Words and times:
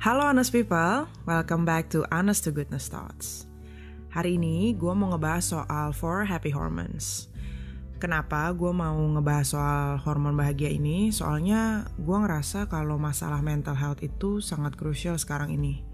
Halo 0.00 0.24
honest 0.24 0.48
people, 0.48 1.04
welcome 1.28 1.68
back 1.68 1.92
to 1.92 2.08
Honest 2.08 2.48
to 2.48 2.56
Goodness 2.56 2.88
Thoughts. 2.88 3.44
Hari 4.16 4.40
ini 4.40 4.72
gue 4.72 4.88
mau 4.96 5.12
ngebahas 5.12 5.44
soal 5.44 5.92
four 5.92 6.24
happy 6.24 6.48
hormones. 6.48 7.28
Kenapa 8.00 8.48
gue 8.56 8.72
mau 8.72 8.96
ngebahas 8.96 9.44
soal 9.52 10.00
hormon 10.00 10.40
bahagia 10.40 10.72
ini? 10.72 11.12
Soalnya 11.12 11.84
gue 12.00 12.16
ngerasa 12.16 12.64
kalau 12.72 12.96
masalah 12.96 13.44
mental 13.44 13.76
health 13.76 14.00
itu 14.00 14.40
sangat 14.40 14.72
krusial 14.72 15.20
sekarang 15.20 15.52
ini. 15.52 15.84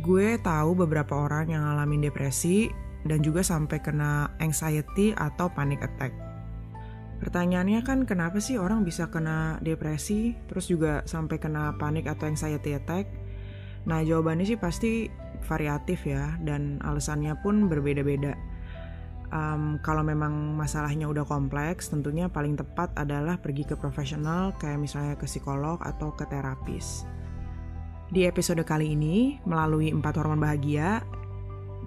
Gue 0.00 0.40
tahu 0.40 0.72
beberapa 0.72 1.12
orang 1.12 1.52
yang 1.52 1.68
ngalamin 1.68 2.08
depresi 2.08 2.72
dan 3.04 3.20
juga 3.20 3.44
sampai 3.44 3.76
kena 3.84 4.32
anxiety 4.40 5.12
atau 5.12 5.52
panic 5.52 5.84
attack. 5.84 6.27
Pertanyaannya 7.18 7.82
kan 7.82 8.06
kenapa 8.06 8.38
sih 8.38 8.62
orang 8.62 8.86
bisa 8.86 9.10
kena 9.10 9.58
depresi, 9.58 10.38
terus 10.46 10.70
juga 10.70 11.02
sampai 11.02 11.42
kena 11.42 11.74
panik 11.74 12.06
atau 12.06 12.30
anxiety 12.30 12.78
attack? 12.78 13.10
Nah 13.90 14.06
jawabannya 14.06 14.46
sih 14.46 14.58
pasti 14.58 15.10
variatif 15.42 16.06
ya, 16.06 16.38
dan 16.46 16.78
alasannya 16.82 17.34
pun 17.42 17.66
berbeda-beda. 17.66 18.38
Um, 19.28 19.76
kalau 19.84 20.00
memang 20.00 20.56
masalahnya 20.56 21.04
udah 21.04 21.26
kompleks, 21.26 21.92
tentunya 21.92 22.32
paling 22.32 22.56
tepat 22.56 22.94
adalah 22.96 23.36
pergi 23.36 23.68
ke 23.68 23.76
profesional 23.76 24.56
kayak 24.56 24.80
misalnya 24.80 25.20
ke 25.20 25.28
psikolog 25.28 25.76
atau 25.84 26.16
ke 26.16 26.24
terapis. 26.30 27.04
Di 28.08 28.24
episode 28.24 28.64
kali 28.64 28.96
ini, 28.96 29.36
melalui 29.44 29.92
empat 29.92 30.16
hormon 30.16 30.40
bahagia, 30.40 31.04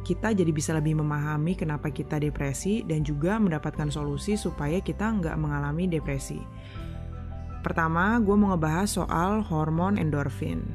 kita 0.02 0.34
jadi 0.34 0.50
bisa 0.50 0.74
lebih 0.74 0.98
memahami 0.98 1.54
kenapa 1.54 1.94
kita 1.94 2.18
depresi 2.18 2.82
dan 2.84 3.06
juga 3.06 3.38
mendapatkan 3.38 3.88
solusi 3.94 4.36
supaya 4.36 4.82
kita 4.82 5.08
nggak 5.08 5.38
mengalami 5.38 5.86
depresi. 5.88 6.42
Pertama, 7.62 8.18
gue 8.18 8.34
mau 8.34 8.54
ngebahas 8.58 8.90
soal 8.90 9.46
hormon 9.46 10.02
endorfin. 10.02 10.66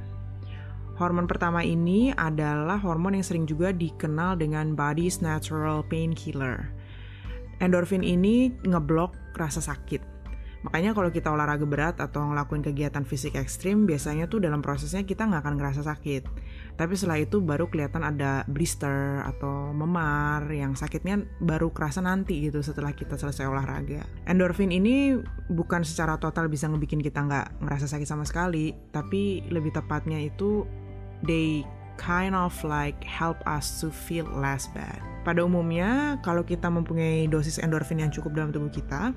Hormon 0.96 1.28
pertama 1.28 1.60
ini 1.60 2.14
adalah 2.16 2.80
hormon 2.80 3.20
yang 3.20 3.27
sering 3.27 3.44
juga 3.44 3.68
dikenal 3.74 4.41
dengan 4.41 4.72
body's 4.72 5.20
natural 5.20 5.84
painkiller. 5.84 6.72
Endorfin 7.61 8.00
ini 8.00 8.55
ngeblok 8.64 9.12
rasa 9.36 9.61
sakit. 9.61 10.16
Makanya 10.67 10.98
kalau 10.98 11.14
kita 11.14 11.31
olahraga 11.31 11.62
berat 11.62 12.03
atau 12.03 12.27
ngelakuin 12.27 12.67
kegiatan 12.67 13.06
fisik 13.06 13.39
ekstrim, 13.39 13.86
biasanya 13.86 14.27
tuh 14.27 14.42
dalam 14.42 14.67
prosesnya 14.67 15.06
kita 15.06 15.23
nggak 15.23 15.47
akan 15.47 15.55
ngerasa 15.62 15.86
sakit. 15.86 16.27
Tapi 16.75 16.92
setelah 16.98 17.23
itu 17.23 17.39
baru 17.39 17.70
kelihatan 17.70 18.03
ada 18.03 18.42
blister 18.50 19.23
atau 19.23 19.70
memar 19.70 20.50
yang 20.50 20.75
sakitnya 20.75 21.23
baru 21.39 21.70
kerasa 21.70 22.03
nanti 22.03 22.50
gitu 22.50 22.67
setelah 22.67 22.91
kita 22.91 23.14
selesai 23.14 23.47
olahraga. 23.47 24.03
Endorfin 24.27 24.75
ini 24.75 25.14
bukan 25.47 25.86
secara 25.86 26.19
total 26.19 26.50
bisa 26.50 26.67
ngebikin 26.67 26.98
kita 26.98 27.23
nggak 27.23 27.62
ngerasa 27.62 27.86
sakit 27.86 28.11
sama 28.11 28.27
sekali, 28.27 28.75
tapi 28.91 29.47
lebih 29.47 29.70
tepatnya 29.70 30.19
itu 30.19 30.67
they 31.23 31.62
kind 31.97 32.34
of 32.36 32.53
like 32.67 32.98
help 33.06 33.41
us 33.47 33.80
to 33.80 33.89
feel 33.89 34.27
less 34.36 34.69
bad. 34.77 35.01
Pada 35.25 35.42
umumnya, 35.42 36.20
kalau 36.23 36.47
kita 36.47 36.70
mempunyai 36.70 37.27
dosis 37.27 37.58
endorfin 37.58 37.98
yang 37.98 38.14
cukup 38.14 38.36
dalam 38.36 38.55
tubuh 38.55 38.70
kita, 38.70 39.11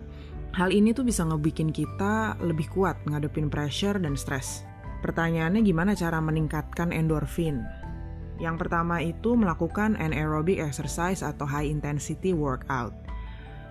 Hal 0.50 0.74
ini 0.74 0.98
tuh 0.98 1.06
bisa 1.06 1.22
ngebikin 1.26 1.70
kita 1.70 2.34
lebih 2.42 2.74
kuat 2.74 2.98
ngadepin 3.06 3.54
pressure 3.54 4.02
dan 4.02 4.18
stres. 4.18 4.66
Pertanyaannya 5.06 5.62
gimana 5.62 5.94
cara 5.94 6.18
meningkatkan 6.20 6.90
endorfin? 6.90 7.64
Yang 8.42 8.66
pertama 8.66 9.04
itu 9.04 9.36
melakukan 9.36 10.00
anaerobic 10.00 10.58
exercise 10.58 11.22
atau 11.22 11.46
high 11.46 11.68
intensity 11.68 12.32
workout. 12.32 12.96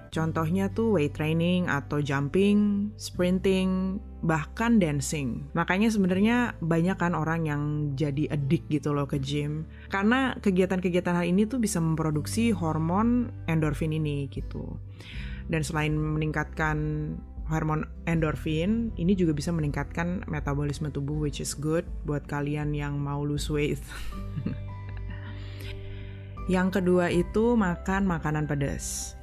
Contohnya 0.08 0.72
tuh 0.72 0.96
weight 0.96 1.12
training 1.12 1.68
atau 1.68 2.00
jumping, 2.00 2.88
sprinting, 2.96 4.00
bahkan 4.24 4.80
dancing. 4.80 5.44
Makanya 5.52 5.92
sebenarnya 5.92 6.56
banyak 6.64 6.96
kan 6.96 7.12
orang 7.12 7.44
yang 7.44 7.62
jadi 7.92 8.32
addict 8.32 8.72
gitu 8.72 8.96
loh 8.96 9.04
ke 9.04 9.20
gym. 9.20 9.68
Karena 9.92 10.32
kegiatan-kegiatan 10.40 11.12
hal 11.12 11.28
ini 11.28 11.44
tuh 11.44 11.60
bisa 11.60 11.76
memproduksi 11.76 12.56
hormon 12.56 13.28
endorfin 13.44 13.92
ini 13.92 14.32
gitu. 14.32 14.80
Dan 15.48 15.64
selain 15.64 15.96
meningkatkan 15.96 16.76
hormon 17.48 17.88
endorfin, 18.04 18.92
ini 19.00 19.16
juga 19.16 19.32
bisa 19.32 19.48
meningkatkan 19.50 20.28
metabolisme 20.28 20.92
tubuh 20.92 21.16
which 21.16 21.40
is 21.40 21.56
good 21.56 21.88
buat 22.04 22.28
kalian 22.28 22.76
yang 22.76 23.00
mau 23.00 23.24
lose 23.24 23.48
weight. 23.48 23.80
yang 26.54 26.68
kedua 26.68 27.08
itu 27.08 27.56
makan 27.56 28.04
makanan 28.04 28.44
pedas. 28.44 29.16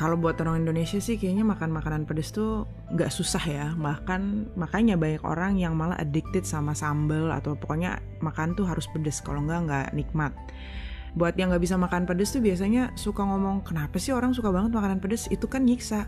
Kalau 0.00 0.16
buat 0.16 0.40
orang 0.40 0.64
Indonesia 0.64 0.96
sih 0.96 1.20
kayaknya 1.20 1.44
makan 1.44 1.76
makanan 1.76 2.08
pedas 2.08 2.32
tuh 2.32 2.64
nggak 2.96 3.12
susah 3.12 3.44
ya. 3.44 3.66
Bahkan 3.76 4.56
makanya 4.56 4.96
banyak 4.96 5.20
orang 5.28 5.60
yang 5.60 5.76
malah 5.76 6.00
addicted 6.00 6.48
sama 6.48 6.72
sambal 6.72 7.28
atau 7.28 7.52
pokoknya 7.52 8.00
makan 8.24 8.56
tuh 8.56 8.64
harus 8.64 8.88
pedas. 8.88 9.20
Kalau 9.20 9.44
nggak 9.44 9.60
nggak 9.68 9.86
nikmat 9.92 10.32
buat 11.18 11.34
yang 11.34 11.50
nggak 11.50 11.62
bisa 11.62 11.74
makan 11.74 12.06
pedas 12.06 12.30
tuh 12.30 12.42
biasanya 12.42 12.94
suka 12.94 13.26
ngomong 13.26 13.66
kenapa 13.66 13.98
sih 13.98 14.14
orang 14.14 14.30
suka 14.30 14.54
banget 14.54 14.70
makanan 14.70 15.02
pedas 15.02 15.26
itu 15.30 15.46
kan 15.50 15.66
nyiksa. 15.66 16.06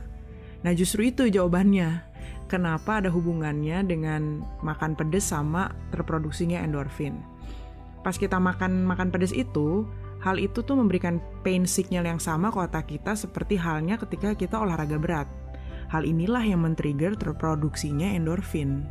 Nah 0.63 0.73
justru 0.75 1.11
itu 1.11 1.27
jawabannya. 1.27 2.11
Kenapa 2.47 3.01
ada 3.01 3.09
hubungannya 3.09 3.81
dengan 3.89 4.45
makan 4.61 4.93
pedas 4.93 5.33
sama 5.33 5.73
terproduksinya 5.89 6.61
endorfin? 6.61 7.17
Pas 8.05 8.15
kita 8.15 8.37
makan 8.37 8.85
makan 8.85 9.09
pedas 9.09 9.33
itu 9.33 9.89
hal 10.21 10.39
itu 10.39 10.61
tuh 10.63 10.77
memberikan 10.79 11.19
pain 11.43 11.65
signal 11.65 12.07
yang 12.07 12.21
sama 12.21 12.53
ke 12.53 12.59
otak 12.61 12.93
kita 12.93 13.17
seperti 13.17 13.57
halnya 13.57 13.97
ketika 13.99 14.37
kita 14.37 14.61
olahraga 14.61 15.01
berat. 15.01 15.29
Hal 15.91 16.05
inilah 16.05 16.45
yang 16.45 16.63
men-trigger 16.63 17.17
terproduksinya 17.17 18.13
endorfin. 18.13 18.85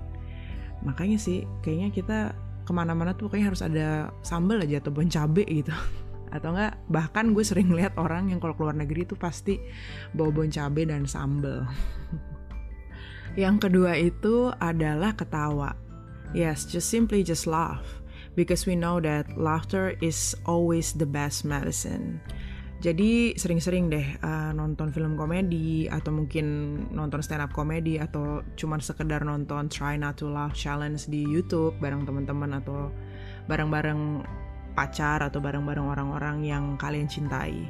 Makanya 0.82 1.22
sih 1.22 1.46
kayaknya 1.62 1.90
kita 1.94 2.20
ke 2.72 2.74
mana-mana 2.80 3.12
tuh 3.12 3.28
kayaknya 3.28 3.48
harus 3.52 3.64
ada 3.68 3.88
sambal 4.24 4.64
aja 4.64 4.80
atau 4.80 4.96
bon 4.96 5.12
cabe 5.12 5.44
gitu. 5.44 5.76
Atau 6.36 6.56
enggak 6.56 6.80
bahkan 6.88 7.36
gue 7.36 7.44
sering 7.44 7.76
lihat 7.76 8.00
orang 8.00 8.32
yang 8.32 8.40
kalau 8.40 8.56
keluar 8.56 8.72
negeri 8.72 9.04
tuh 9.04 9.20
pasti 9.20 9.60
bawa 10.16 10.32
bon 10.32 10.48
cabe 10.48 10.88
dan 10.88 11.04
sambal. 11.04 11.68
Yang 13.36 13.68
kedua 13.68 14.00
itu 14.00 14.48
adalah 14.56 15.12
ketawa. 15.12 15.76
Yes 16.32 16.64
just 16.72 16.88
simply 16.88 17.28
just 17.28 17.44
laugh. 17.44 17.84
Because 18.32 18.64
we 18.64 18.80
know 18.80 19.04
that 19.04 19.28
laughter 19.36 20.00
is 20.00 20.32
always 20.48 20.96
the 20.96 21.04
best 21.04 21.44
medicine 21.44 22.24
jadi 22.82 23.38
sering-sering 23.38 23.94
deh 23.94 24.08
uh, 24.26 24.50
nonton 24.58 24.90
film 24.90 25.14
komedi 25.14 25.86
atau 25.86 26.10
mungkin 26.10 26.46
nonton 26.90 27.22
stand 27.22 27.46
up 27.46 27.54
komedi 27.54 28.02
atau 28.02 28.42
cuman 28.58 28.82
sekedar 28.82 29.22
nonton 29.22 29.70
Try 29.70 30.02
Not 30.02 30.18
to 30.18 30.34
Laugh 30.34 30.58
Challenge 30.58 30.98
di 31.06 31.22
YouTube 31.22 31.78
bareng 31.78 32.10
teman-teman 32.10 32.58
atau 32.58 32.90
bareng-bareng 33.46 34.26
pacar 34.74 35.22
atau 35.22 35.38
bareng-bareng 35.38 35.94
orang-orang 35.94 36.42
yang 36.42 36.74
kalian 36.82 37.06
cintai. 37.06 37.70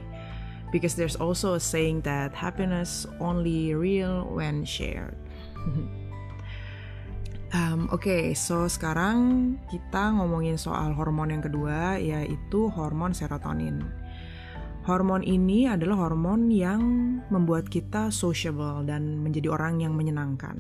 Because 0.71 0.95
there's 0.95 1.19
also 1.19 1.59
a 1.59 1.61
saying 1.61 2.07
that 2.07 2.31
happiness 2.31 3.03
only 3.19 3.75
real 3.75 4.23
when 4.31 4.63
shared. 4.63 5.19
um, 7.51 7.91
Oke, 7.91 8.07
okay, 8.07 8.23
so 8.31 8.71
sekarang 8.71 9.59
kita 9.67 10.16
ngomongin 10.16 10.55
soal 10.55 10.95
hormon 10.95 11.35
yang 11.35 11.44
kedua, 11.44 12.00
yaitu 12.00 12.71
hormon 12.71 13.11
serotonin. 13.11 13.83
Hormon 14.81 15.22
ini 15.22 15.69
adalah 15.69 16.09
hormon 16.09 16.50
yang 16.50 16.81
membuat 17.30 17.69
kita 17.69 18.09
sociable 18.09 18.81
dan 18.81 19.22
menjadi 19.22 19.53
orang 19.53 19.78
yang 19.78 19.94
menyenangkan. 19.94 20.58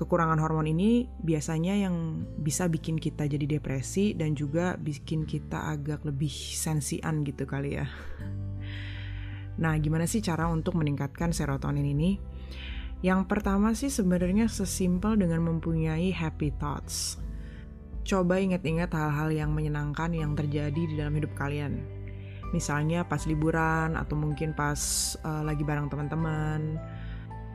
Kekurangan 0.00 0.40
hormon 0.40 0.64
ini 0.64 1.04
biasanya 1.20 1.76
yang 1.76 2.24
bisa 2.40 2.72
bikin 2.72 2.96
kita 2.96 3.28
jadi 3.28 3.44
depresi 3.44 4.16
dan 4.16 4.32
juga 4.32 4.80
bikin 4.80 5.28
kita 5.28 5.76
agak 5.76 6.08
lebih 6.08 6.32
sensian 6.32 7.20
gitu 7.20 7.44
kali 7.44 7.76
ya. 7.76 7.84
Nah, 9.60 9.76
gimana 9.76 10.08
sih 10.08 10.24
cara 10.24 10.48
untuk 10.48 10.80
meningkatkan 10.80 11.36
serotonin 11.36 11.84
ini? 11.84 12.16
Yang 13.04 13.28
pertama 13.28 13.76
sih 13.76 13.92
sebenarnya 13.92 14.48
sesimpel 14.48 15.20
dengan 15.20 15.44
mempunyai 15.44 16.08
happy 16.16 16.48
thoughts. 16.56 17.20
Coba 18.08 18.40
ingat-ingat 18.40 18.88
hal-hal 18.88 19.28
yang 19.36 19.52
menyenangkan 19.52 20.16
yang 20.16 20.32
terjadi 20.32 20.80
di 20.88 20.96
dalam 20.96 21.12
hidup 21.12 21.36
kalian 21.36 22.03
misalnya 22.54 23.02
pas 23.02 23.26
liburan 23.26 23.98
atau 23.98 24.14
mungkin 24.14 24.54
pas 24.54 24.78
uh, 25.26 25.42
lagi 25.42 25.66
bareng 25.66 25.90
teman-teman 25.90 26.78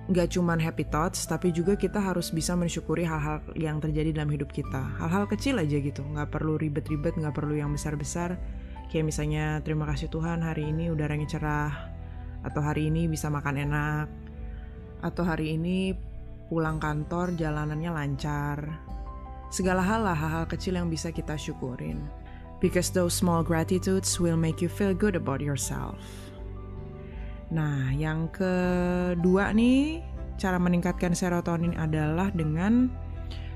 Gak 0.10 0.34
cuman 0.34 0.58
happy 0.58 0.90
thoughts, 0.90 1.30
tapi 1.30 1.54
juga 1.54 1.78
kita 1.78 2.02
harus 2.02 2.34
bisa 2.34 2.58
mensyukuri 2.58 3.06
hal-hal 3.06 3.46
yang 3.54 3.78
terjadi 3.78 4.10
dalam 4.10 4.34
hidup 4.34 4.50
kita. 4.50 4.82
Hal-hal 4.98 5.30
kecil 5.30 5.62
aja 5.62 5.78
gitu, 5.78 6.02
gak 6.02 6.34
perlu 6.34 6.58
ribet-ribet, 6.58 7.14
gak 7.14 7.38
perlu 7.38 7.54
yang 7.54 7.70
besar-besar. 7.70 8.42
Kayak 8.90 9.06
misalnya, 9.06 9.62
terima 9.62 9.86
kasih 9.86 10.10
Tuhan 10.10 10.42
hari 10.42 10.74
ini 10.74 10.90
udaranya 10.90 11.30
cerah, 11.30 11.94
atau 12.42 12.58
hari 12.58 12.90
ini 12.90 13.06
bisa 13.06 13.30
makan 13.30 13.62
enak, 13.70 14.08
atau 15.06 15.22
hari 15.22 15.54
ini 15.54 15.94
pulang 16.50 16.82
kantor 16.82 17.38
jalanannya 17.38 17.94
lancar. 17.94 18.66
Segala 19.54 19.86
hal 19.86 20.10
lah, 20.10 20.18
hal-hal 20.18 20.50
kecil 20.50 20.82
yang 20.82 20.90
bisa 20.90 21.14
kita 21.14 21.38
syukurin 21.38 22.02
because 22.60 22.92
those 22.92 23.16
small 23.16 23.44
gratitudes 23.44 24.20
will 24.20 24.40
make 24.40 24.64
you 24.64 24.70
feel 24.72 24.94
good 24.96 25.16
about 25.16 25.44
yourself. 25.44 26.00
Nah, 27.50 27.90
yang 27.98 28.30
kedua 28.30 29.52
nih, 29.58 30.06
cara 30.38 30.62
meningkatkan 30.62 31.18
serotonin 31.18 31.74
adalah 31.76 32.30
dengan 32.30 32.94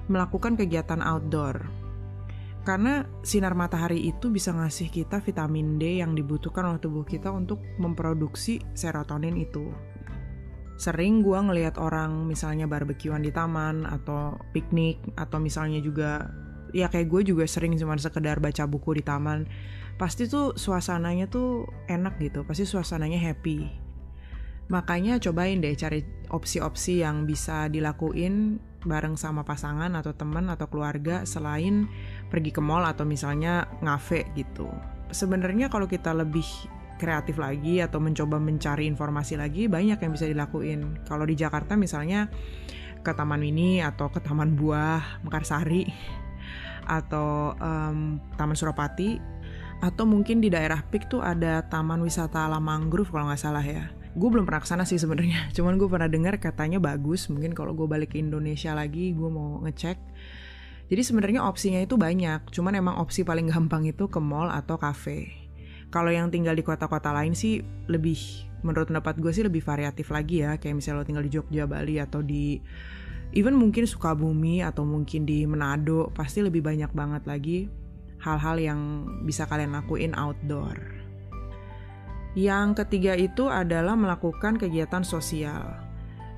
melakukan 0.09 0.57
kegiatan 0.57 1.00
outdoor. 1.00 1.61
Karena 2.63 3.03
sinar 3.27 3.59
matahari 3.59 4.07
itu 4.07 4.31
bisa 4.31 4.55
ngasih 4.55 4.88
kita 4.88 5.19
vitamin 5.19 5.75
D 5.75 6.00
yang 6.00 6.15
dibutuhkan 6.15 6.63
oleh 6.63 6.79
tubuh 6.79 7.03
kita 7.03 7.27
untuk 7.27 7.59
memproduksi 7.75 8.63
serotonin 8.71 9.35
itu. 9.35 9.67
Sering 10.79 11.21
gue 11.21 11.38
ngelihat 11.38 11.77
orang 11.77 12.25
misalnya 12.25 12.65
barbekyuan 12.65 13.21
di 13.21 13.35
taman 13.35 13.83
atau 13.85 14.39
piknik 14.55 15.00
atau 15.19 15.38
misalnya 15.44 15.83
juga 15.83 16.33
ya 16.73 16.89
kayak 16.89 17.07
gue 17.07 17.21
juga 17.33 17.45
sering 17.45 17.77
cuma 17.77 17.95
sekedar 17.95 18.41
baca 18.41 18.65
buku 18.65 18.99
di 18.99 19.03
taman. 19.05 19.45
Pasti 19.95 20.25
tuh 20.25 20.57
suasananya 20.57 21.29
tuh 21.29 21.69
enak 21.85 22.17
gitu, 22.17 22.41
pasti 22.43 22.65
suasananya 22.65 23.21
happy. 23.21 23.69
Makanya 24.73 25.21
cobain 25.21 25.61
deh 25.61 25.77
cari 25.77 26.01
opsi-opsi 26.33 27.05
yang 27.05 27.29
bisa 27.29 27.69
dilakuin 27.69 28.57
bareng 28.83 29.15
sama 29.15 29.45
pasangan 29.47 29.93
atau 29.95 30.11
teman 30.11 30.51
atau 30.51 30.67
keluarga 30.67 31.23
selain 31.23 31.87
pergi 32.27 32.51
ke 32.51 32.59
mall 32.59 32.83
atau 32.83 33.05
misalnya 33.07 33.69
ngafe 33.85 34.27
gitu. 34.35 34.67
Sebenarnya 35.13 35.69
kalau 35.69 35.85
kita 35.85 36.11
lebih 36.11 36.43
kreatif 36.97 37.35
lagi 37.37 37.83
atau 37.83 37.99
mencoba 37.99 38.39
mencari 38.39 38.87
informasi 38.87 39.35
lagi 39.35 39.67
banyak 39.67 39.99
yang 39.99 40.11
bisa 40.11 40.25
dilakuin. 40.25 41.03
Kalau 41.05 41.27
di 41.27 41.35
Jakarta 41.35 41.75
misalnya 41.75 42.31
ke 43.03 43.11
Taman 43.11 43.43
Mini 43.43 43.83
atau 43.83 44.07
ke 44.07 44.23
Taman 44.23 44.55
Buah 44.55 45.21
Mekarsari 45.27 45.83
atau 46.85 47.57
um, 47.57 48.19
Taman 48.35 48.57
Suropati 48.57 49.18
atau 49.83 50.07
mungkin 50.07 50.39
di 50.39 50.47
daerah 50.47 50.80
Pik 50.80 51.12
tuh 51.12 51.19
ada 51.19 51.63
Taman 51.68 52.00
Wisata 52.00 52.47
Alam 52.47 52.63
Mangrove 52.63 53.12
kalau 53.12 53.27
nggak 53.27 53.41
salah 53.41 53.65
ya. 53.65 53.91
Gue 54.13 54.30
belum 54.30 54.45
pernah 54.45 54.62
ke 54.62 54.69
sana 54.69 54.83
sih 54.85 55.01
sebenarnya 55.01 55.50
cuman 55.57 55.75
gue 55.75 55.89
pernah 55.89 56.07
dengar 56.07 56.39
katanya 56.39 56.80
bagus. 56.80 57.27
Mungkin 57.27 57.51
kalau 57.51 57.75
gue 57.75 57.88
balik 57.89 58.15
ke 58.15 58.21
Indonesia 58.21 58.71
lagi 58.71 59.12
gue 59.12 59.30
mau 59.30 59.59
ngecek. 59.65 59.97
Jadi 60.88 61.01
sebenarnya 61.01 61.41
opsinya 61.44 61.80
itu 61.81 61.95
banyak 62.00 62.53
cuman 62.53 62.74
emang 62.77 62.95
opsi 63.01 63.25
paling 63.25 63.50
gampang 63.50 63.88
itu 63.88 64.12
ke 64.12 64.19
mall 64.19 64.51
atau 64.51 64.77
cafe 64.77 65.44
kalau 65.94 66.09
yang 66.09 66.33
tinggal 66.33 66.57
di 66.57 66.65
kota-kota 66.65 67.13
lain 67.13 67.38
sih 67.38 67.62
lebih 67.86 68.18
menurut 68.65 68.89
pendapat 68.89 69.21
gue 69.21 69.29
sih 69.29 69.45
lebih 69.45 69.62
variatif 69.62 70.09
lagi 70.09 70.41
ya. 70.41 70.57
Kayak 70.57 70.81
misalnya 70.81 70.97
lo 70.97 71.06
tinggal 71.06 71.25
di 71.29 71.31
Jogja 71.38 71.69
Bali 71.69 72.01
atau 72.01 72.25
di 72.25 72.57
even 73.33 73.57
mungkin 73.57 73.89
Sukabumi 73.89 74.62
atau 74.62 74.85
mungkin 74.85 75.25
di 75.25 75.44
Manado 75.50 76.13
pasti 76.13 76.45
lebih 76.45 76.62
banyak 76.62 76.94
banget 76.94 77.24
lagi 77.25 77.59
hal-hal 78.24 78.56
yang 78.62 78.80
bisa 79.27 79.50
kalian 79.50 79.75
lakuin 79.75 80.15
outdoor. 80.15 80.80
Yang 82.33 82.85
ketiga 82.85 83.13
itu 83.13 83.51
adalah 83.51 83.94
melakukan 83.94 84.57
kegiatan 84.57 85.06
sosial. 85.06 85.77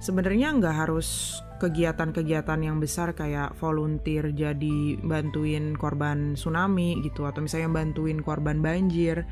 Sebenarnya 0.03 0.51
nggak 0.59 0.75
harus 0.75 1.39
kegiatan-kegiatan 1.56 2.59
yang 2.59 2.83
besar 2.83 3.15
kayak 3.15 3.56
volunteer 3.63 4.27
jadi 4.36 5.00
bantuin 5.00 5.71
korban 5.80 6.36
tsunami 6.36 7.00
gitu 7.00 7.24
atau 7.24 7.39
misalnya 7.39 7.71
bantuin 7.71 8.19
korban 8.19 8.59
banjir. 8.59 9.24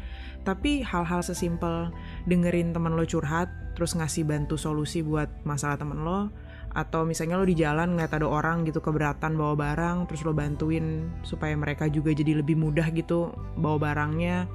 Tapi 0.48 0.84
hal-hal 0.88 1.20
sesimpel 1.20 1.92
dengerin 2.32 2.72
temen 2.72 2.96
lo 2.96 3.04
curhat 3.04 3.52
terus 3.76 3.98
ngasih 3.98 4.24
bantu 4.24 4.56
solusi 4.56 5.04
buat 5.04 5.28
masalah 5.44 5.76
temen 5.76 6.00
lo 6.06 6.32
atau 6.74 7.06
misalnya 7.06 7.38
lo 7.38 7.46
di 7.46 7.54
jalan 7.54 7.94
ngeliat 7.94 8.18
ada 8.18 8.26
orang 8.26 8.66
gitu 8.66 8.82
keberatan 8.82 9.38
bawa 9.38 9.54
barang 9.54 10.10
terus 10.10 10.26
lo 10.26 10.34
bantuin 10.34 11.06
supaya 11.22 11.54
mereka 11.54 11.86
juga 11.86 12.10
jadi 12.14 12.42
lebih 12.42 12.58
mudah 12.58 12.90
gitu 12.94 13.30
bawa 13.58 13.78
barangnya 13.94 14.50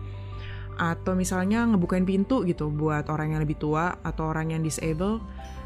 atau 0.78 1.18
misalnya 1.18 1.66
ngebukain 1.66 2.06
pintu 2.06 2.46
gitu 2.46 2.70
buat 2.70 3.10
orang 3.10 3.34
yang 3.34 3.42
lebih 3.42 3.58
tua 3.58 3.98
atau 4.06 4.30
orang 4.30 4.54
yang 4.54 4.62
disable, 4.62 5.18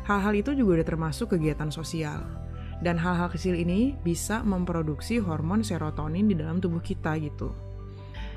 hal-hal 0.08 0.32
itu 0.32 0.56
juga 0.56 0.81
udah 0.81 0.88
termasuk 0.88 1.37
kegiatan 1.37 1.69
sosial. 1.69 2.25
Dan 2.82 2.99
hal-hal 2.99 3.31
kecil 3.31 3.54
ini 3.54 3.94
bisa 4.02 4.43
memproduksi 4.43 5.22
hormon 5.22 5.62
serotonin 5.62 6.26
di 6.26 6.34
dalam 6.34 6.58
tubuh 6.58 6.82
kita 6.82 7.14
gitu. 7.20 7.52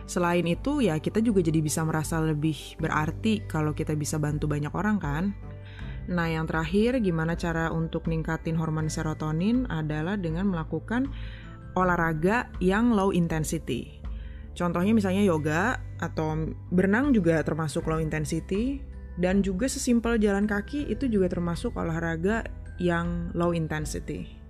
Selain 0.05 0.45
itu 0.45 0.85
ya 0.85 1.01
kita 1.01 1.17
juga 1.17 1.41
jadi 1.41 1.65
bisa 1.65 1.81
merasa 1.81 2.21
lebih 2.21 2.77
berarti 2.77 3.41
kalau 3.49 3.73
kita 3.73 3.97
bisa 3.97 4.21
bantu 4.21 4.45
banyak 4.45 4.69
orang 4.69 5.01
kan. 5.01 5.23
Nah 6.05 6.29
yang 6.29 6.45
terakhir 6.45 7.01
gimana 7.01 7.33
cara 7.33 7.73
untuk 7.73 8.05
ningkatin 8.05 8.57
hormon 8.57 8.91
serotonin 8.91 9.65
adalah 9.69 10.17
dengan 10.17 10.49
melakukan 10.49 11.09
olahraga 11.73 12.49
yang 12.61 12.93
low 12.93 13.09
intensity. 13.11 13.99
Contohnya 14.55 14.95
misalnya 14.95 15.25
yoga 15.25 15.83
atau 15.99 16.55
berenang 16.71 17.11
juga 17.11 17.43
termasuk 17.43 17.83
low 17.91 17.99
intensity 17.99 18.79
dan 19.19 19.43
juga 19.43 19.67
sesimpel 19.67 20.15
jalan 20.15 20.47
kaki 20.47 20.87
itu 20.87 21.11
juga 21.11 21.27
termasuk 21.27 21.75
olahraga 21.75 22.47
yang 22.79 23.31
low 23.35 23.51
intensity. 23.51 24.44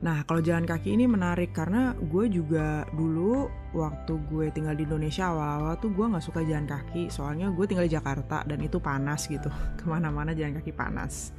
Nah, 0.00 0.24
kalau 0.24 0.40
jalan 0.40 0.64
kaki 0.64 0.96
ini 0.96 1.04
menarik 1.04 1.52
karena 1.52 1.92
gue 1.92 2.32
juga 2.32 2.88
dulu 2.96 3.52
waktu 3.76 4.16
gue 4.32 4.48
tinggal 4.48 4.72
di 4.72 4.88
Indonesia 4.88 5.28
awal-awal 5.28 5.76
tuh 5.76 5.92
gue 5.92 6.08
nggak 6.08 6.24
suka 6.24 6.40
jalan 6.40 6.64
kaki 6.64 7.12
soalnya 7.12 7.52
gue 7.52 7.64
tinggal 7.68 7.84
di 7.84 7.92
Jakarta 7.92 8.40
dan 8.48 8.64
itu 8.64 8.80
panas 8.80 9.28
gitu 9.28 9.52
ke 9.78 9.84
mana-mana 9.84 10.32
jalan 10.32 10.56
kaki 10.56 10.72
panas. 10.72 11.36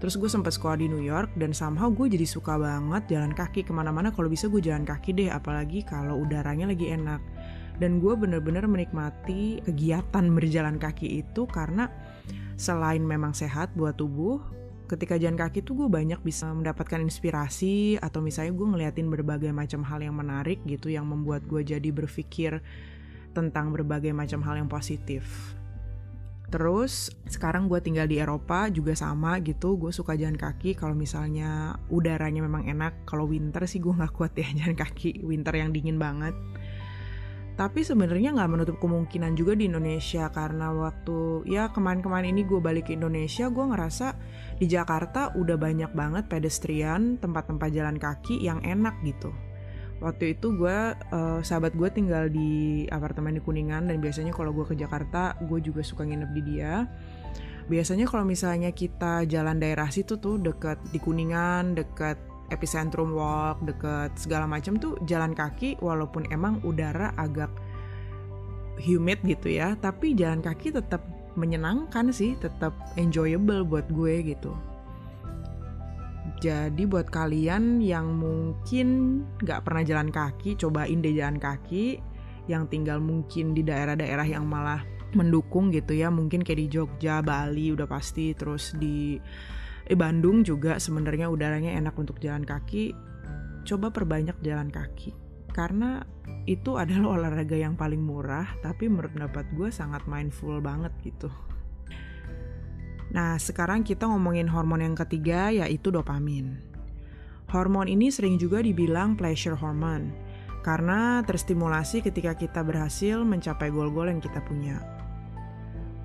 Terus 0.00 0.16
gue 0.16 0.30
sempat 0.30 0.54
sekolah 0.54 0.80
di 0.80 0.86
New 0.88 1.02
York 1.02 1.34
dan 1.36 1.50
somehow 1.50 1.90
gue 1.90 2.08
jadi 2.08 2.24
suka 2.24 2.56
banget 2.56 3.10
jalan 3.10 3.34
kaki 3.34 3.66
ke 3.66 3.72
mana-mana 3.74 4.14
kalau 4.14 4.30
bisa 4.30 4.46
gue 4.46 4.62
jalan 4.62 4.86
kaki 4.86 5.12
deh 5.12 5.28
apalagi 5.28 5.82
kalau 5.82 6.22
udaranya 6.22 6.70
lagi 6.70 6.94
enak. 6.94 7.20
Dan 7.80 8.00
gue 8.00 8.12
bener-bener 8.12 8.64
menikmati 8.68 9.60
kegiatan 9.66 10.24
berjalan 10.32 10.76
kaki 10.80 11.20
itu 11.20 11.44
karena 11.48 11.88
selain 12.60 13.00
memang 13.00 13.32
sehat 13.32 13.72
buat 13.72 13.96
tubuh, 13.96 14.40
ketika 14.90 15.14
jalan 15.14 15.38
kaki 15.38 15.62
tuh 15.62 15.78
gue 15.78 15.88
banyak 15.88 16.18
bisa 16.26 16.50
mendapatkan 16.50 16.98
inspirasi 16.98 17.94
atau 18.02 18.18
misalnya 18.18 18.58
gue 18.58 18.66
ngeliatin 18.74 19.06
berbagai 19.06 19.54
macam 19.54 19.86
hal 19.86 20.02
yang 20.02 20.18
menarik 20.18 20.58
gitu 20.66 20.90
yang 20.90 21.06
membuat 21.06 21.46
gue 21.46 21.62
jadi 21.62 21.94
berpikir 21.94 22.58
tentang 23.30 23.70
berbagai 23.70 24.10
macam 24.10 24.42
hal 24.42 24.58
yang 24.58 24.66
positif. 24.66 25.54
Terus 26.50 27.14
sekarang 27.30 27.70
gue 27.70 27.78
tinggal 27.78 28.10
di 28.10 28.18
Eropa 28.18 28.66
juga 28.74 28.98
sama 28.98 29.38
gitu, 29.38 29.78
gue 29.78 29.94
suka 29.94 30.18
jalan 30.18 30.34
kaki 30.34 30.74
kalau 30.74 30.98
misalnya 30.98 31.78
udaranya 31.94 32.42
memang 32.42 32.66
enak. 32.66 33.06
Kalau 33.06 33.30
winter 33.30 33.62
sih 33.70 33.78
gue 33.78 33.94
nggak 33.94 34.10
kuat 34.10 34.34
ya 34.34 34.50
jalan 34.66 34.74
kaki, 34.74 35.22
winter 35.22 35.54
yang 35.54 35.70
dingin 35.70 36.02
banget. 36.02 36.34
Tapi 37.54 37.84
sebenarnya 37.84 38.34
nggak 38.34 38.50
menutup 38.50 38.76
kemungkinan 38.82 39.38
juga 39.38 39.54
di 39.54 39.70
Indonesia 39.70 40.26
karena 40.32 40.74
waktu 40.74 41.44
ya 41.46 41.70
kemarin-kemarin 41.70 42.34
ini 42.34 42.42
gue 42.42 42.58
balik 42.58 42.90
ke 42.90 42.98
Indonesia, 42.98 43.46
gue 43.46 43.64
ngerasa 43.70 44.16
di 44.60 44.68
Jakarta 44.68 45.32
udah 45.32 45.56
banyak 45.56 45.96
banget 45.96 46.28
pedestrian, 46.28 47.16
tempat-tempat 47.16 47.72
jalan 47.72 47.96
kaki 47.96 48.44
yang 48.44 48.60
enak 48.60 48.92
gitu. 49.08 49.32
Waktu 50.00 50.36
itu 50.36 50.56
gue 50.56 50.96
uh, 50.96 51.40
sahabat 51.44 51.76
gue 51.76 51.88
tinggal 51.92 52.28
di 52.32 52.84
apartemen 52.88 53.36
di 53.36 53.42
kuningan 53.44 53.88
dan 53.88 54.00
biasanya 54.00 54.32
kalau 54.32 54.52
gue 54.52 54.64
ke 54.64 54.76
jakarta 54.76 55.36
gue 55.44 55.60
juga 55.60 55.80
suka 55.84 56.04
nginep 56.04 56.30
di 56.36 56.42
dia. 56.44 56.88
Biasanya 57.68 58.08
kalau 58.08 58.24
misalnya 58.24 58.72
kita 58.72 59.28
jalan 59.28 59.60
daerah 59.60 59.92
situ 59.92 60.16
tuh 60.16 60.40
deket 60.40 60.80
di 60.92 61.00
kuningan 61.00 61.76
deket 61.76 62.16
epicentrum 62.50 63.14
walk 63.14 63.62
deket 63.62 64.16
segala 64.16 64.48
macam 64.48 64.80
tuh 64.80 64.96
jalan 65.06 65.36
kaki 65.36 65.78
walaupun 65.84 66.26
emang 66.32 66.64
udara 66.64 67.12
agak 67.20 67.52
humid 68.80 69.20
gitu 69.24 69.52
ya. 69.52 69.76
Tapi 69.76 70.16
jalan 70.16 70.40
kaki 70.40 70.72
tetap 70.80 71.19
menyenangkan 71.38 72.10
sih 72.10 72.34
tetap 72.38 72.74
enjoyable 72.98 73.62
buat 73.66 73.86
gue 73.90 74.34
gitu 74.34 74.54
jadi 76.40 76.88
buat 76.88 77.12
kalian 77.12 77.84
yang 77.84 78.16
mungkin 78.16 79.20
gak 79.44 79.68
pernah 79.68 79.84
jalan 79.84 80.08
kaki, 80.08 80.56
cobain 80.56 81.04
deh 81.04 81.12
jalan 81.12 81.36
kaki. 81.36 82.00
Yang 82.48 82.72
tinggal 82.72 82.98
mungkin 82.98 83.52
di 83.52 83.60
daerah-daerah 83.60 84.24
yang 84.24 84.48
malah 84.48 84.80
mendukung 85.12 85.68
gitu 85.68 85.92
ya, 85.92 86.08
mungkin 86.08 86.40
kayak 86.40 86.60
di 86.64 86.66
Jogja, 86.72 87.20
Bali 87.20 87.76
udah 87.76 87.84
pasti, 87.84 88.32
terus 88.32 88.72
di 88.72 89.20
eh, 89.84 89.98
Bandung 89.98 90.40
juga 90.40 90.80
sebenarnya 90.80 91.28
udaranya 91.28 91.76
enak 91.76 91.92
untuk 92.00 92.16
jalan 92.24 92.48
kaki. 92.48 92.96
Coba 93.68 93.92
perbanyak 93.92 94.40
jalan 94.40 94.72
kaki, 94.72 95.12
karena 95.50 96.02
itu 96.48 96.78
adalah 96.80 97.12
olahraga 97.20 97.56
yang 97.58 97.74
paling 97.74 98.00
murah, 98.00 98.46
tapi 98.64 98.86
menurut 98.86 99.12
pendapat 99.14 99.46
gue 99.54 99.68
sangat 99.68 100.06
mindful 100.08 100.58
banget 100.58 100.94
gitu. 101.04 101.30
Nah, 103.10 103.34
sekarang 103.42 103.82
kita 103.82 104.06
ngomongin 104.06 104.46
hormon 104.46 104.86
yang 104.86 104.94
ketiga 104.94 105.50
yaitu 105.50 105.90
dopamin. 105.90 106.62
Hormon 107.50 107.90
ini 107.90 108.14
sering 108.14 108.38
juga 108.38 108.62
dibilang 108.62 109.18
pleasure 109.18 109.58
hormone 109.58 110.14
karena 110.62 111.24
terstimulasi 111.26 112.04
ketika 112.06 112.38
kita 112.38 112.62
berhasil 112.62 113.26
mencapai 113.26 113.74
goal-goal 113.74 114.06
yang 114.06 114.22
kita 114.22 114.38
punya. 114.46 114.78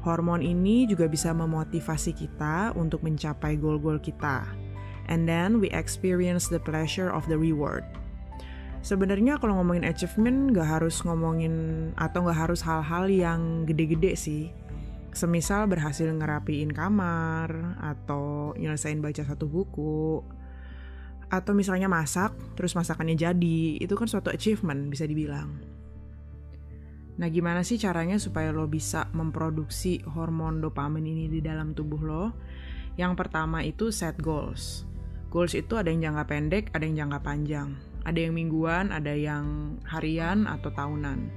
Hormon 0.01 0.41
ini 0.41 0.89
juga 0.89 1.05
bisa 1.05 1.33
memotivasi 1.33 2.13
kita 2.13 2.73
untuk 2.73 3.05
mencapai 3.05 3.57
goal-goal 3.57 4.01
kita. 4.01 4.45
And 5.05 5.29
then 5.29 5.61
we 5.61 5.69
experience 5.69 6.49
the 6.49 6.61
pleasure 6.61 7.13
of 7.13 7.29
the 7.29 7.37
reward. 7.37 7.85
Sebenarnya 8.85 9.41
kalau 9.41 9.57
ngomongin 9.57 9.81
achievement 9.81 10.53
gak 10.53 10.77
harus 10.77 11.01
ngomongin 11.01 11.89
atau 11.97 12.29
gak 12.29 12.37
harus 12.37 12.61
hal-hal 12.61 13.09
yang 13.09 13.65
gede-gede 13.65 14.13
sih. 14.13 14.53
Semisal 15.09 15.65
berhasil 15.65 16.05
ngerapiin 16.05 16.69
kamar 16.69 17.81
atau 17.81 18.53
nyelesain 18.53 19.01
baca 19.01 19.25
satu 19.25 19.49
buku 19.49 20.21
atau 21.25 21.57
misalnya 21.57 21.89
masak 21.89 22.37
terus 22.53 22.77
masakannya 22.77 23.17
jadi 23.17 23.81
itu 23.81 23.89
kan 23.97 24.05
suatu 24.05 24.29
achievement 24.29 24.93
bisa 24.93 25.09
dibilang. 25.09 25.49
Nah 27.17 27.27
gimana 27.33 27.65
sih 27.65 27.81
caranya 27.81 28.21
supaya 28.21 28.53
lo 28.53 28.69
bisa 28.69 29.09
memproduksi 29.17 30.05
hormon 30.05 30.61
dopamin 30.61 31.09
ini 31.09 31.25
di 31.25 31.41
dalam 31.41 31.73
tubuh 31.73 32.01
lo? 32.05 32.25
Yang 33.01 33.17
pertama 33.17 33.65
itu 33.65 33.89
set 33.89 34.21
goals. 34.21 34.85
Goals 35.33 35.57
itu 35.57 35.73
ada 35.73 35.89
yang 35.89 36.13
jangka 36.13 36.29
pendek 36.29 36.69
ada 36.69 36.85
yang 36.85 37.09
jangka 37.09 37.25
panjang 37.25 37.94
ada 38.05 38.19
yang 38.21 38.37
mingguan 38.37 38.93
ada 38.93 39.11
yang 39.11 39.77
harian 39.89 40.45
atau 40.45 40.69
tahunan. 40.69 41.27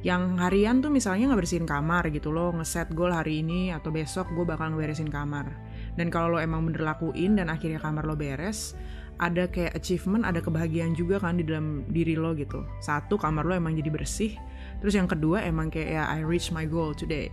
Yang 0.00 0.22
harian 0.40 0.80
tuh 0.80 0.88
misalnya 0.88 1.30
ngebersihin 1.30 1.68
kamar 1.68 2.08
gitu 2.10 2.32
loh 2.32 2.50
ngeset 2.56 2.90
goal 2.96 3.12
hari 3.12 3.44
ini 3.44 3.70
atau 3.70 3.92
besok 3.92 4.32
gue 4.34 4.44
bakal 4.44 4.74
ngeberesin 4.74 5.12
kamar. 5.12 5.54
Dan 5.94 6.08
kalau 6.08 6.36
lo 6.36 6.38
emang 6.40 6.66
bener 6.66 6.82
lakuin 6.82 7.36
dan 7.36 7.52
akhirnya 7.52 7.78
kamar 7.78 8.08
lo 8.08 8.16
beres 8.16 8.74
ada 9.20 9.44
kayak 9.52 9.76
achievement 9.76 10.24
ada 10.24 10.40
kebahagiaan 10.40 10.96
juga 10.96 11.20
kan 11.20 11.36
di 11.36 11.44
dalam 11.44 11.84
diri 11.92 12.16
lo 12.16 12.32
gitu. 12.32 12.64
Satu 12.80 13.20
kamar 13.20 13.44
lo 13.44 13.52
emang 13.52 13.76
jadi 13.76 13.92
bersih. 13.92 14.32
Terus 14.80 14.96
yang 14.96 15.06
kedua 15.06 15.44
emang 15.44 15.68
kayak 15.68 15.90
ya 15.92 16.02
I 16.08 16.24
reach 16.24 16.48
my 16.48 16.64
goal 16.64 16.96
today. 16.96 17.28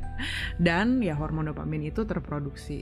Dan 0.66 1.04
ya 1.04 1.12
hormon 1.12 1.52
dopamin 1.52 1.92
itu 1.92 2.08
terproduksi 2.08 2.80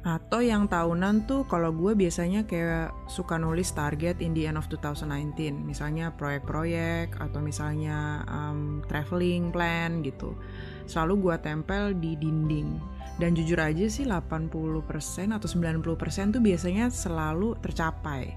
atau 0.00 0.40
yang 0.40 0.64
tahunan 0.64 1.28
tuh 1.28 1.44
kalau 1.44 1.76
gue 1.76 1.92
biasanya 1.92 2.48
kayak 2.48 2.88
suka 3.04 3.36
nulis 3.36 3.68
target 3.76 4.24
in 4.24 4.32
the 4.32 4.48
end 4.48 4.56
of 4.56 4.64
2019 4.72 5.36
misalnya 5.60 6.08
proyek-proyek 6.16 7.20
atau 7.20 7.44
misalnya 7.44 8.24
um, 8.24 8.80
traveling 8.88 9.52
plan 9.52 10.00
gitu. 10.00 10.32
Selalu 10.88 11.28
gue 11.28 11.36
tempel 11.44 11.92
di 12.00 12.16
dinding. 12.16 12.80
Dan 13.20 13.36
jujur 13.36 13.60
aja 13.60 13.84
sih 13.92 14.08
80% 14.08 14.48
atau 15.36 15.44
90% 15.44 16.32
tuh 16.32 16.40
biasanya 16.40 16.88
selalu 16.88 17.52
tercapai 17.60 18.32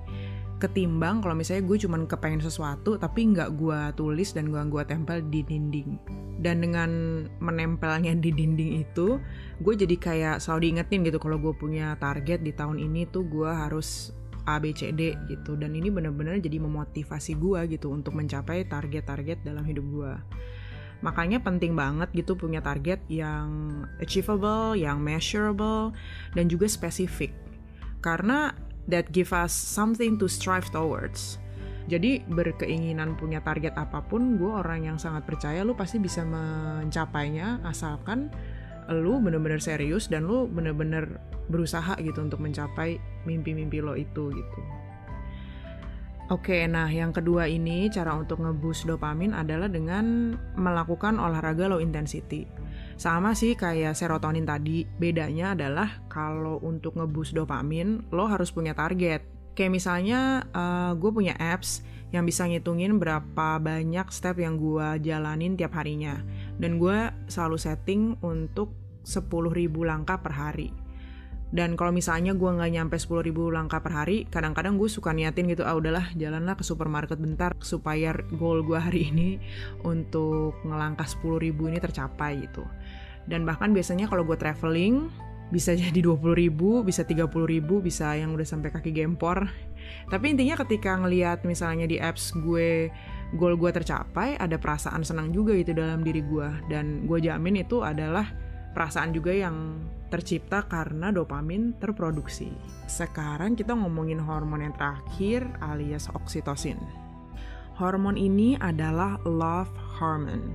ketimbang 0.63 1.19
kalau 1.19 1.35
misalnya 1.35 1.67
gue 1.67 1.77
cuman 1.83 2.07
kepengen 2.07 2.39
sesuatu 2.39 2.95
tapi 2.95 3.35
nggak 3.35 3.59
gue 3.59 3.79
tulis 3.99 4.31
dan 4.31 4.47
gue 4.47 4.63
gue 4.63 4.83
tempel 4.87 5.19
di 5.27 5.43
dinding. 5.43 5.99
Dan 6.39 6.63
dengan 6.63 7.23
menempelnya 7.43 8.15
di 8.15 8.31
dinding 8.31 8.79
itu 8.87 9.19
gue 9.59 9.73
jadi 9.75 9.95
kayak 9.99 10.35
selalu 10.39 10.71
diingetin 10.71 11.03
gitu 11.03 11.19
kalau 11.19 11.35
gue 11.35 11.51
punya 11.51 11.99
target 11.99 12.39
di 12.39 12.55
tahun 12.55 12.79
ini 12.79 13.11
tuh 13.11 13.27
gue 13.27 13.51
harus 13.51 14.15
A 14.47 14.59
B 14.63 14.71
C 14.71 14.95
D 14.95 15.19
gitu. 15.27 15.59
Dan 15.59 15.75
ini 15.75 15.91
bener-bener 15.91 16.39
jadi 16.39 16.63
memotivasi 16.63 17.35
gue 17.35 17.59
gitu 17.75 17.91
untuk 17.91 18.15
mencapai 18.15 18.63
target-target 18.67 19.43
dalam 19.43 19.67
hidup 19.67 19.83
gue 19.91 20.13
makanya 21.03 21.43
penting 21.43 21.75
banget 21.75 22.07
gitu 22.15 22.39
punya 22.39 22.63
target 22.63 23.03
yang 23.11 23.83
achievable, 23.99 24.71
yang 24.71 25.03
measurable 25.03 25.91
dan 26.31 26.47
juga 26.47 26.63
spesifik. 26.71 27.35
Karena 27.99 28.55
that 28.87 29.09
give 29.15 29.31
us 29.31 29.53
something 29.53 30.19
to 30.19 30.27
strive 30.27 30.67
towards. 30.71 31.39
Jadi 31.91 32.23
berkeinginan 32.31 33.19
punya 33.19 33.43
target 33.43 33.75
apa 33.75 33.99
pun, 34.07 34.39
gue 34.39 34.47
orang 34.47 34.87
yang 34.87 34.97
sangat 34.99 35.27
percaya 35.27 35.67
lu 35.67 35.75
pasti 35.75 35.99
bisa 35.99 36.23
mencapainya 36.23 37.59
asalkan 37.67 38.31
lu 38.91 39.19
bener-bener 39.19 39.59
serius 39.59 40.07
dan 40.11 40.27
lu 40.27 40.47
bener-bener 40.47 41.19
berusaha 41.47 41.95
gitu 41.99 42.23
untuk 42.23 42.39
mencapai 42.39 42.99
mimpi-mimpi 43.27 43.83
lo 43.83 43.95
itu 43.99 44.31
gitu. 44.31 44.59
Oke, 46.31 46.63
nah 46.71 46.87
yang 46.87 47.11
kedua 47.11 47.51
ini 47.51 47.91
cara 47.91 48.15
untuk 48.15 48.39
ngeboost 48.39 48.87
dopamin 48.87 49.35
adalah 49.35 49.67
dengan 49.67 50.33
melakukan 50.55 51.19
olahraga 51.19 51.67
low 51.67 51.83
intensity. 51.83 52.47
Sama 52.95 53.33
sih 53.33 53.57
kayak 53.57 53.97
serotonin 53.97 54.45
tadi, 54.45 54.85
bedanya 54.85 55.57
adalah 55.57 56.03
kalau 56.09 56.61
untuk 56.61 56.97
ngeboost 56.97 57.33
dopamin, 57.33 58.05
lo 58.13 58.29
harus 58.29 58.53
punya 58.53 58.73
target. 58.77 59.25
Kayak 59.53 59.73
misalnya 59.73 60.49
uh, 60.49 60.97
gue 60.97 61.11
punya 61.13 61.37
apps 61.37 61.85
yang 62.09 62.25
bisa 62.25 62.45
ngitungin 62.45 62.97
berapa 62.97 63.61
banyak 63.61 64.09
step 64.09 64.41
yang 64.41 64.57
gue 64.57 65.01
jalanin 65.01 65.57
tiap 65.57 65.77
harinya. 65.77 66.21
Dan 66.57 66.77
gue 66.81 67.09
selalu 67.29 67.57
setting 67.57 68.01
untuk 68.21 68.73
10.000 69.03 69.29
langkah 69.83 70.17
per 70.21 70.33
hari. 70.33 70.82
Dan 71.53 71.77
kalau 71.77 71.93
misalnya 71.93 72.33
gue 72.33 72.49
nggak 72.49 72.71
nyampe 72.73 72.97
10.000 72.97 73.29
langkah 73.53 73.77
per 73.77 73.93
hari, 73.93 74.25
kadang-kadang 74.25 74.81
gue 74.81 74.89
suka 74.89 75.13
niatin 75.13 75.45
gitu, 75.53 75.61
ah 75.61 75.77
udahlah 75.77 76.09
jalanlah 76.17 76.57
ke 76.57 76.65
supermarket 76.65 77.21
bentar 77.21 77.53
supaya 77.61 78.17
goal 78.33 78.65
gue 78.65 78.81
hari 78.81 79.05
ini 79.13 79.37
untuk 79.85 80.57
ngelangkah 80.65 81.05
10.000 81.05 81.53
ini 81.53 81.77
tercapai 81.77 82.49
gitu. 82.49 82.65
Dan 83.29 83.45
bahkan 83.45 83.69
biasanya 83.69 84.09
kalau 84.09 84.25
gue 84.25 84.33
traveling, 84.33 85.13
bisa 85.53 85.77
jadi 85.85 86.01
20 86.01 86.33
ribu, 86.33 86.81
bisa 86.81 87.05
30 87.05 87.29
ribu, 87.45 87.85
bisa 87.85 88.17
yang 88.17 88.33
udah 88.33 88.47
sampai 88.49 88.73
kaki 88.73 88.89
gempor. 88.89 89.45
Tapi 90.09 90.33
intinya 90.33 90.57
ketika 90.57 90.97
ngelihat 90.97 91.45
misalnya 91.45 91.85
di 91.85 92.01
apps 92.01 92.33
gue 92.33 92.89
goal 93.37 93.61
gue 93.61 93.69
tercapai, 93.69 94.41
ada 94.41 94.57
perasaan 94.57 95.05
senang 95.05 95.29
juga 95.29 95.53
gitu 95.53 95.77
dalam 95.77 96.01
diri 96.01 96.25
gue. 96.25 96.49
Dan 96.65 97.05
gue 97.05 97.21
jamin 97.21 97.61
itu 97.61 97.85
adalah 97.85 98.25
perasaan 98.73 99.13
juga 99.13 99.31
yang 99.31 99.79
tercipta 100.09 100.65
karena 100.69 101.09
dopamin 101.09 101.73
terproduksi. 101.81 102.53
Sekarang 102.85 103.57
kita 103.57 103.73
ngomongin 103.73 104.21
hormon 104.21 104.65
yang 104.65 104.75
terakhir 104.77 105.45
alias 105.61 106.09
oksitosin. 106.13 106.77
Hormon 107.73 108.13
ini 108.21 108.53
adalah 108.61 109.17
love 109.25 109.73
hormone 109.97 110.53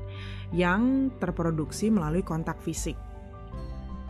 yang 0.55 1.11
terproduksi 1.19 1.91
melalui 1.91 2.23
kontak 2.23 2.63
fisik. 2.63 2.95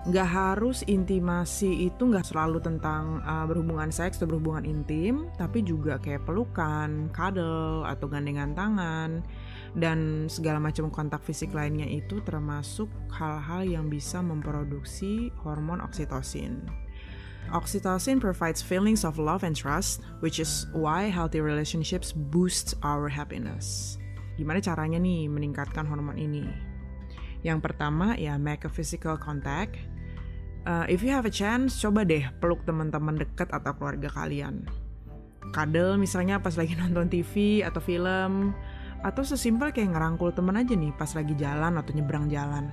Gak 0.09 0.29
harus 0.29 0.85
intimasi 0.89 1.89
itu 1.89 2.09
gak 2.09 2.29
selalu 2.29 2.61
tentang 2.65 3.21
uh, 3.25 3.45
berhubungan 3.45 3.93
seks 3.93 4.21
atau 4.21 4.29
berhubungan 4.29 4.65
intim, 4.65 5.29
tapi 5.37 5.61
juga 5.65 6.01
kayak 6.01 6.25
pelukan, 6.25 7.13
cuddle, 7.13 7.85
atau 7.85 8.07
gandengan 8.09 8.53
tangan 8.57 9.25
dan 9.77 10.31
segala 10.31 10.57
macam 10.63 10.89
kontak 10.89 11.21
fisik 11.21 11.53
lainnya 11.53 11.85
itu 11.85 12.23
termasuk 12.25 12.89
hal-hal 13.13 13.67
yang 13.67 13.87
bisa 13.93 14.23
memproduksi 14.25 15.35
hormon 15.45 15.83
oksitosin. 15.85 16.65
Oxytocin 17.49 18.21
provides 18.21 18.61
feelings 18.61 19.09
of 19.09 19.17
love 19.17 19.41
and 19.41 19.57
trust, 19.57 20.05
which 20.21 20.37
is 20.37 20.69
why 20.77 21.09
healthy 21.09 21.41
relationships 21.41 22.13
boost 22.13 22.77
our 22.85 23.09
happiness. 23.09 23.97
Gimana 24.37 24.61
caranya 24.61 25.01
nih 25.01 25.33
meningkatkan 25.33 25.89
hormon 25.89 26.21
ini? 26.21 26.45
Yang 27.41 27.65
pertama 27.65 28.13
ya 28.21 28.37
make 28.37 28.69
a 28.69 28.71
physical 28.71 29.17
contact. 29.17 29.81
Uh, 30.69 30.85
if 30.93 31.01
you 31.01 31.09
have 31.09 31.25
a 31.25 31.33
chance, 31.33 31.81
coba 31.81 32.05
deh 32.05 32.29
peluk 32.45 32.61
teman-teman 32.69 33.17
dekat 33.17 33.49
atau 33.49 33.73
keluarga 33.81 34.13
kalian. 34.13 34.69
Kadel 35.57 35.97
misalnya 35.97 36.37
pas 36.45 36.53
lagi 36.61 36.77
nonton 36.81 37.09
TV 37.09 37.65
atau 37.65 37.81
film, 37.81 38.53
atau 39.03 39.23
sesimpel 39.23 39.71
kayak 39.71 39.95
ngerangkul 39.95 40.35
temen 40.35 40.59
aja 40.59 40.75
nih 40.75 40.91
pas 40.97 41.11
lagi 41.15 41.35
jalan 41.39 41.79
atau 41.79 41.93
nyebrang 41.95 42.27
jalan. 42.27 42.71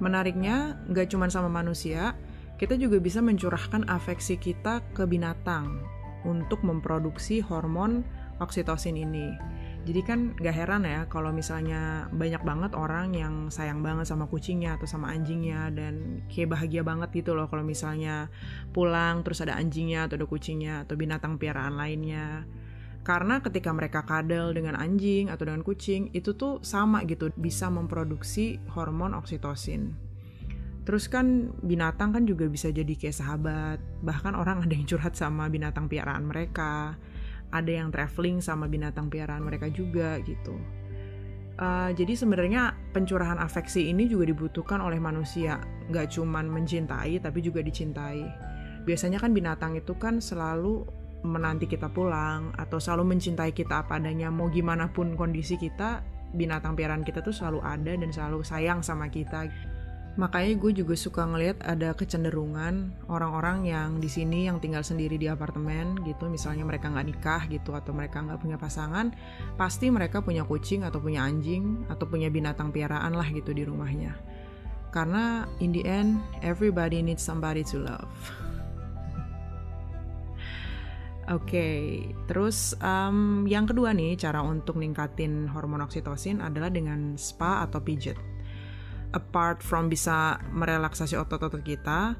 Menariknya, 0.00 0.76
nggak 0.92 1.12
cuma 1.12 1.28
sama 1.32 1.48
manusia, 1.48 2.16
kita 2.56 2.76
juga 2.76 3.00
bisa 3.00 3.20
mencurahkan 3.20 3.88
afeksi 3.88 4.40
kita 4.40 4.80
ke 4.96 5.04
binatang 5.04 5.84
untuk 6.24 6.64
memproduksi 6.64 7.40
hormon 7.44 8.04
oksitosin 8.40 8.96
ini. 8.96 9.32
Jadi 9.86 10.02
kan 10.02 10.34
gak 10.34 10.50
heran 10.50 10.82
ya 10.82 11.06
kalau 11.06 11.30
misalnya 11.30 12.10
banyak 12.10 12.42
banget 12.42 12.74
orang 12.74 13.14
yang 13.14 13.54
sayang 13.54 13.86
banget 13.86 14.10
sama 14.10 14.26
kucingnya 14.26 14.74
atau 14.74 14.82
sama 14.82 15.14
anjingnya 15.14 15.70
dan 15.70 16.26
kayak 16.26 16.58
bahagia 16.58 16.82
banget 16.82 17.22
gitu 17.22 17.38
loh 17.38 17.46
kalau 17.46 17.62
misalnya 17.62 18.26
pulang 18.74 19.22
terus 19.22 19.46
ada 19.46 19.54
anjingnya 19.54 20.10
atau 20.10 20.18
ada 20.18 20.26
kucingnya 20.26 20.82
atau 20.82 20.98
binatang 20.98 21.38
piaraan 21.38 21.78
lainnya 21.78 22.42
karena 23.06 23.38
ketika 23.38 23.70
mereka 23.70 24.02
kadal 24.02 24.50
dengan 24.50 24.74
anjing 24.74 25.30
atau 25.30 25.46
dengan 25.46 25.62
kucing 25.62 26.10
itu 26.10 26.34
tuh 26.34 26.58
sama 26.66 27.06
gitu 27.06 27.30
bisa 27.38 27.70
memproduksi 27.70 28.58
hormon 28.74 29.14
oksitosin. 29.14 29.94
Terus 30.82 31.06
kan 31.06 31.54
binatang 31.62 32.10
kan 32.10 32.26
juga 32.26 32.50
bisa 32.50 32.74
jadi 32.74 32.98
kayak 32.98 33.14
sahabat. 33.14 33.78
Bahkan 34.02 34.34
orang 34.34 34.58
ada 34.66 34.74
yang 34.74 34.90
curhat 34.90 35.14
sama 35.14 35.46
binatang 35.46 35.86
piaraan 35.86 36.26
mereka. 36.26 36.98
Ada 37.54 37.78
yang 37.78 37.94
traveling 37.94 38.42
sama 38.42 38.66
binatang 38.66 39.06
piaraan 39.06 39.46
mereka 39.46 39.70
juga 39.70 40.18
gitu. 40.26 40.58
Uh, 41.62 41.94
jadi 41.94 42.18
sebenarnya 42.18 42.74
pencurahan 42.90 43.38
afeksi 43.38 43.86
ini 43.86 44.10
juga 44.10 44.34
dibutuhkan 44.34 44.82
oleh 44.82 44.98
manusia. 44.98 45.62
Gak 45.94 46.18
cuman 46.18 46.50
mencintai 46.50 47.22
tapi 47.22 47.38
juga 47.38 47.62
dicintai. 47.62 48.26
Biasanya 48.82 49.22
kan 49.22 49.30
binatang 49.30 49.78
itu 49.78 49.94
kan 49.94 50.18
selalu 50.18 51.05
menanti 51.24 51.64
kita 51.70 51.88
pulang 51.88 52.52
atau 52.58 52.76
selalu 52.76 53.16
mencintai 53.16 53.54
kita 53.56 53.86
apa 53.86 53.96
adanya 53.96 54.28
mau 54.28 54.52
gimana 54.52 54.92
pun 54.92 55.16
kondisi 55.16 55.56
kita 55.56 56.04
binatang 56.36 56.76
piaraan 56.76 57.06
kita 57.06 57.24
tuh 57.24 57.32
selalu 57.32 57.64
ada 57.64 57.92
dan 57.96 58.10
selalu 58.12 58.44
sayang 58.44 58.84
sama 58.84 59.08
kita. 59.08 59.48
Makanya 60.16 60.56
gue 60.56 60.72
juga 60.72 60.96
suka 60.96 61.28
ngelihat 61.28 61.60
ada 61.60 61.92
kecenderungan 61.92 62.88
orang-orang 63.12 63.68
yang 63.68 64.00
di 64.00 64.08
sini 64.08 64.48
yang 64.48 64.56
tinggal 64.64 64.80
sendiri 64.80 65.20
di 65.20 65.28
apartemen 65.28 65.92
gitu 66.08 66.32
misalnya 66.32 66.64
mereka 66.64 66.88
nggak 66.88 67.06
nikah 67.12 67.42
gitu 67.52 67.76
atau 67.76 67.92
mereka 67.92 68.24
nggak 68.24 68.40
punya 68.40 68.56
pasangan 68.56 69.12
pasti 69.60 69.92
mereka 69.92 70.24
punya 70.24 70.48
kucing 70.48 70.88
atau 70.88 71.04
punya 71.04 71.20
anjing 71.20 71.84
atau 71.92 72.08
punya 72.08 72.32
binatang 72.32 72.72
piaraan 72.72 73.12
lah 73.12 73.28
gitu 73.28 73.52
di 73.52 73.68
rumahnya. 73.68 74.16
Karena 74.88 75.44
in 75.60 75.76
the 75.76 75.84
end 75.84 76.24
everybody 76.40 77.04
needs 77.04 77.20
somebody 77.20 77.60
to 77.60 77.76
love 77.76 78.08
Oke, 81.26 81.42
okay. 81.42 81.82
terus 82.30 82.78
um, 82.78 83.50
yang 83.50 83.66
kedua 83.66 83.90
nih 83.90 84.14
cara 84.14 84.46
untuk 84.46 84.78
ningkatin 84.78 85.50
hormon 85.50 85.82
oksitosin 85.82 86.38
adalah 86.38 86.70
dengan 86.70 87.18
spa 87.18 87.66
atau 87.66 87.82
pijat. 87.82 88.14
Apart 89.10 89.58
from 89.58 89.90
bisa 89.90 90.38
merelaksasi 90.54 91.18
otot-otot 91.18 91.66
kita, 91.66 92.14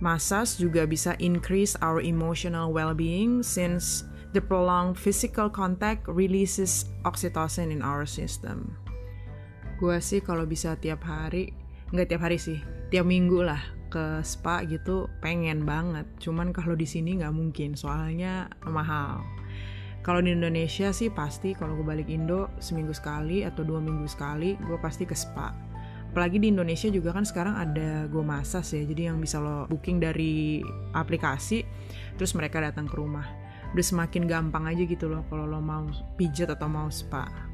massage 0.00 0.56
juga 0.56 0.88
bisa 0.88 1.12
increase 1.20 1.76
our 1.84 2.00
emotional 2.00 2.72
well-being 2.72 3.44
since 3.44 4.08
the 4.32 4.40
prolonged 4.40 4.96
physical 4.96 5.52
contact 5.52 6.08
releases 6.08 6.88
oxytocin 7.04 7.68
in 7.68 7.84
our 7.84 8.08
system. 8.08 8.72
Gue 9.76 10.00
sih 10.00 10.24
kalau 10.24 10.48
bisa 10.48 10.72
tiap 10.80 11.04
hari, 11.04 11.52
nggak 11.92 12.16
tiap 12.16 12.24
hari 12.24 12.40
sih, 12.40 12.64
tiap 12.88 13.04
minggu 13.04 13.44
lah 13.44 13.77
ke 13.88 14.20
spa 14.22 14.62
gitu 14.64 15.08
pengen 15.24 15.64
banget. 15.64 16.04
Cuman 16.20 16.52
kalau 16.52 16.76
di 16.76 16.84
sini 16.84 17.18
nggak 17.18 17.34
mungkin 17.34 17.74
soalnya 17.74 18.46
mahal. 18.68 19.24
Kalau 20.04 20.24
di 20.24 20.32
Indonesia 20.32 20.94
sih 20.94 21.12
pasti 21.12 21.52
kalau 21.52 21.76
gue 21.76 21.84
balik 21.84 22.08
Indo 22.08 22.48
seminggu 22.62 22.94
sekali 22.96 23.44
atau 23.44 23.66
dua 23.66 23.82
minggu 23.82 24.06
sekali 24.08 24.56
gue 24.56 24.78
pasti 24.80 25.04
ke 25.04 25.12
spa. 25.12 25.52
Apalagi 26.08 26.40
di 26.40 26.48
Indonesia 26.48 26.88
juga 26.88 27.12
kan 27.12 27.28
sekarang 27.28 27.52
ada 27.56 28.08
Go 28.08 28.24
Massas 28.24 28.72
ya 28.72 28.80
jadi 28.88 29.12
yang 29.12 29.20
bisa 29.20 29.36
lo 29.36 29.68
booking 29.68 30.00
dari 30.00 30.64
aplikasi 30.96 31.64
terus 32.16 32.32
mereka 32.32 32.62
datang 32.64 32.88
ke 32.88 32.96
rumah. 32.96 33.28
Udah 33.76 33.84
semakin 33.84 34.24
gampang 34.24 34.64
aja 34.64 34.84
gitu 34.88 35.12
loh 35.12 35.28
kalau 35.28 35.44
lo 35.44 35.60
mau 35.60 35.84
pijat 36.16 36.48
atau 36.48 36.68
mau 36.72 36.88
spa 36.88 37.47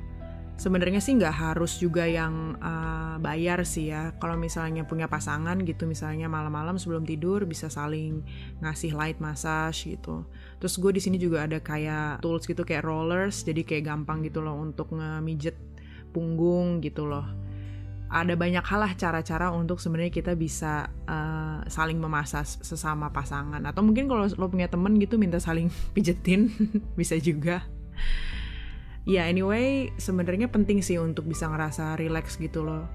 sebenarnya 0.55 1.03
sih 1.03 1.19
nggak 1.19 1.35
harus 1.35 1.83
juga 1.83 2.07
yang 2.07 2.55
uh, 2.63 3.19
bayar 3.19 3.67
sih 3.67 3.91
ya. 3.91 4.15
Kalau 4.23 4.39
misalnya 4.39 4.87
punya 4.87 5.11
pasangan 5.11 5.59
gitu 5.67 5.87
misalnya 5.87 6.31
malam-malam 6.31 6.79
sebelum 6.79 7.03
tidur 7.03 7.43
bisa 7.47 7.67
saling 7.67 8.23
ngasih 8.63 8.95
light 8.95 9.19
massage 9.19 9.91
gitu. 9.91 10.23
Terus 10.63 10.75
gue 10.79 10.91
di 10.95 11.01
sini 11.03 11.17
juga 11.19 11.47
ada 11.47 11.59
kayak 11.59 12.23
tools 12.23 12.47
gitu 12.47 12.63
kayak 12.63 12.87
rollers 12.87 13.43
jadi 13.43 13.67
kayak 13.67 13.85
gampang 13.91 14.23
gitu 14.23 14.41
loh 14.41 14.55
untuk 14.55 14.95
ngemijet 14.95 15.59
punggung 16.15 16.79
gitu 16.79 17.07
loh. 17.07 17.27
Ada 18.15 18.39
banyak 18.39 18.63
hal 18.63 18.81
lah 18.87 18.93
cara-cara 18.95 19.51
untuk 19.51 19.83
sebenarnya 19.83 20.15
kita 20.15 20.39
bisa 20.39 20.87
uh, 21.11 21.67
saling 21.67 21.99
memasas 21.99 22.63
sesama 22.63 23.11
pasangan. 23.11 23.59
Atau 23.67 23.83
mungkin 23.83 24.07
kalau 24.07 24.31
lo 24.39 24.47
punya 24.47 24.71
temen 24.71 24.95
gitu 25.03 25.19
minta 25.19 25.43
saling 25.43 25.67
pijetin 25.97 26.47
bisa 26.99 27.19
juga 27.19 27.67
ya 29.05 29.29
anyway 29.29 29.93
sebenarnya 30.01 30.49
penting 30.49 30.81
sih 30.81 30.97
untuk 30.97 31.29
bisa 31.29 31.49
ngerasa 31.49 31.97
relax 32.01 32.41
gitu 32.41 32.65
loh. 32.65 32.89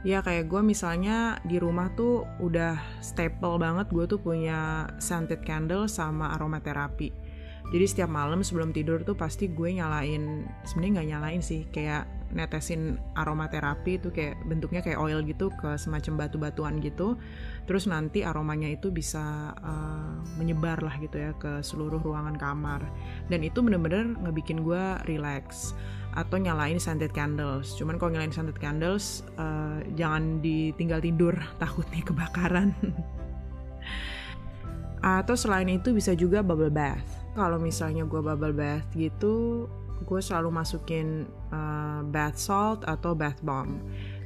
Ya 0.00 0.24
kayak 0.24 0.48
gue 0.48 0.64
misalnya 0.64 1.36
di 1.44 1.60
rumah 1.60 1.92
tuh 1.92 2.24
udah 2.40 2.80
staple 3.04 3.60
banget 3.60 3.92
gue 3.92 4.08
tuh 4.08 4.16
punya 4.16 4.88
scented 4.96 5.44
candle 5.44 5.84
sama 5.92 6.32
aromaterapi. 6.40 7.12
Jadi 7.70 7.84
setiap 7.86 8.08
malam 8.08 8.40
sebelum 8.40 8.72
tidur 8.72 9.04
tuh 9.04 9.14
pasti 9.14 9.52
gue 9.52 9.76
nyalain 9.76 10.48
sebenarnya 10.64 10.92
nggak 11.00 11.08
nyalain 11.12 11.42
sih 11.44 11.68
kayak 11.68 12.08
netesin 12.30 12.98
aromaterapi 13.18 13.98
itu 13.98 14.08
kayak 14.14 14.38
bentuknya 14.46 14.80
kayak 14.80 14.98
oil 15.02 15.20
gitu 15.26 15.50
ke 15.58 15.74
semacam 15.76 16.26
batu-batuan 16.26 16.78
gitu. 16.78 17.18
Terus 17.66 17.90
nanti 17.90 18.22
aromanya 18.22 18.70
itu 18.70 18.90
bisa 18.90 19.54
uh, 19.58 20.14
menyebar 20.38 20.82
lah 20.82 20.96
gitu 21.02 21.16
ya 21.18 21.30
ke 21.36 21.62
seluruh 21.62 21.98
ruangan 22.02 22.38
kamar. 22.38 22.82
Dan 23.26 23.42
itu 23.42 23.62
bener-bener 23.62 24.14
ngebikin 24.22 24.62
gue 24.62 24.82
relax 25.10 25.74
atau 26.14 26.38
nyalain 26.38 26.78
scented 26.78 27.14
candles. 27.14 27.74
Cuman 27.78 27.98
kalau 27.98 28.14
nyalain 28.14 28.34
scented 28.34 28.58
candles 28.58 29.22
uh, 29.38 29.78
jangan 29.94 30.42
ditinggal 30.42 30.98
tidur 31.02 31.34
takutnya 31.62 32.02
kebakaran. 32.02 32.74
Atau 35.00 35.32
selain 35.32 35.70
itu 35.70 35.96
bisa 35.96 36.12
juga 36.12 36.44
bubble 36.44 36.70
bath. 36.70 37.06
Kalau 37.32 37.56
misalnya 37.62 38.04
gue 38.04 38.20
bubble 38.20 38.52
bath 38.52 38.84
gitu 38.92 39.64
gue 40.02 40.20
selalu 40.20 40.48
masukin 40.50 41.28
uh, 41.52 42.00
bath 42.06 42.40
salt 42.40 42.84
atau 42.88 43.12
bath 43.12 43.40
bomb. 43.44 43.80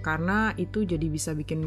Karena 0.05 0.53
itu 0.61 0.85
jadi 0.85 1.09
bisa 1.09 1.33
bikin 1.33 1.61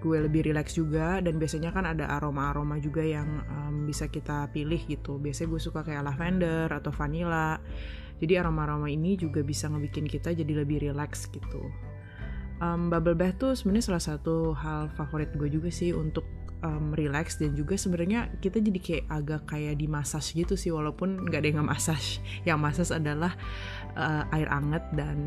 gue 0.00 0.16
lebih 0.24 0.48
relax 0.48 0.72
juga 0.74 1.20
dan 1.20 1.36
biasanya 1.36 1.68
kan 1.68 1.84
ada 1.84 2.08
aroma-aroma 2.16 2.80
juga 2.80 3.04
yang 3.04 3.44
um, 3.44 3.84
bisa 3.84 4.08
kita 4.08 4.48
pilih 4.50 4.80
gitu. 4.88 5.20
Biasanya 5.20 5.48
gue 5.52 5.60
suka 5.60 5.80
kayak 5.84 6.08
lavender 6.08 6.66
atau 6.72 6.88
vanilla. 6.90 7.60
Jadi 8.18 8.40
aroma-aroma 8.40 8.88
ini 8.88 9.20
juga 9.20 9.44
bisa 9.44 9.68
ngebikin 9.68 10.08
kita 10.08 10.32
jadi 10.32 10.64
lebih 10.64 10.80
relax 10.88 11.28
gitu. 11.28 11.68
Um, 12.62 12.88
bubble 12.88 13.18
bath 13.18 13.36
tuh 13.36 13.52
sebenarnya 13.52 13.92
salah 13.92 14.04
satu 14.14 14.56
hal 14.56 14.88
favorit 14.96 15.34
gue 15.36 15.50
juga 15.50 15.68
sih 15.68 15.92
untuk 15.92 16.24
um, 16.64 16.96
relax 16.96 17.36
dan 17.36 17.52
juga 17.52 17.76
sebenarnya 17.76 18.32
kita 18.40 18.58
jadi 18.58 18.80
kayak 18.80 19.04
agak 19.12 19.42
kayak 19.44 19.76
di 19.76 19.86
massage 19.86 20.32
gitu 20.32 20.56
sih 20.56 20.72
walaupun 20.72 21.28
nggak 21.28 21.44
ada 21.44 21.48
yang 21.52 21.68
massage 21.68 22.18
yang 22.48 22.58
massage 22.58 22.90
adalah 22.90 23.36
uh, 23.94 24.24
air 24.32 24.48
anget 24.48 24.82
dan 24.96 25.18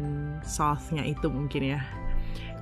softnya 0.41 1.05
itu 1.05 1.29
mungkin 1.29 1.77
ya. 1.77 1.81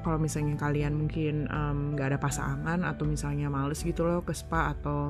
Kalau 0.06 0.22
misalnya 0.22 0.54
kalian 0.62 0.94
mungkin 1.02 1.50
nggak 1.98 2.06
um, 2.06 2.12
ada 2.14 2.20
pasangan 2.22 2.80
atau 2.86 3.10
misalnya 3.10 3.50
males 3.50 3.82
gitu 3.82 4.06
loh 4.06 4.22
ke 4.22 4.38
spa 4.38 4.78
atau 4.78 5.10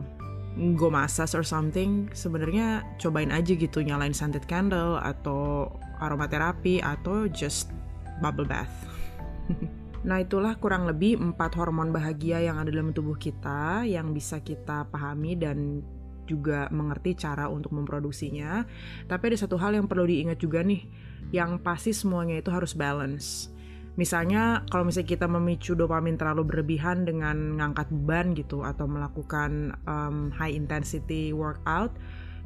go 0.80 0.88
massage 0.88 1.36
or 1.36 1.44
something 1.44 2.08
sebenarnya 2.16 2.80
cobain 2.96 3.28
aja 3.28 3.60
gitu 3.60 3.84
nyalain 3.84 4.16
scented 4.16 4.48
candle 4.48 4.96
atau 5.04 5.68
aromaterapi 6.00 6.80
atau 6.80 7.28
just 7.28 7.76
bubble 8.24 8.48
bath 8.48 8.72
Nah 10.06 10.22
itulah 10.22 10.54
kurang 10.62 10.86
lebih 10.86 11.18
empat 11.18 11.58
hormon 11.58 11.90
bahagia 11.90 12.38
yang 12.38 12.62
ada 12.62 12.70
dalam 12.70 12.94
tubuh 12.94 13.18
kita 13.18 13.90
yang 13.90 14.14
bisa 14.14 14.38
kita 14.46 14.86
pahami 14.94 15.34
dan 15.34 15.82
juga 16.30 16.70
mengerti 16.70 17.18
cara 17.18 17.50
untuk 17.50 17.74
memproduksinya. 17.74 18.66
Tapi 19.10 19.24
ada 19.34 19.38
satu 19.38 19.58
hal 19.58 19.74
yang 19.74 19.90
perlu 19.90 20.06
diingat 20.06 20.38
juga 20.38 20.62
nih, 20.62 20.86
yang 21.34 21.58
pasti 21.58 21.90
semuanya 21.90 22.38
itu 22.38 22.54
harus 22.54 22.78
balance. 22.78 23.50
Misalnya 23.96 24.68
kalau 24.70 24.86
misalnya 24.86 25.10
kita 25.16 25.26
memicu 25.26 25.74
dopamin 25.74 26.20
terlalu 26.20 26.44
berlebihan 26.54 27.08
dengan 27.08 27.58
ngangkat 27.58 27.88
beban 27.90 28.36
gitu 28.38 28.62
atau 28.62 28.86
melakukan 28.86 29.74
um, 29.88 30.30
high 30.36 30.52
intensity 30.52 31.32
workout, 31.32 31.96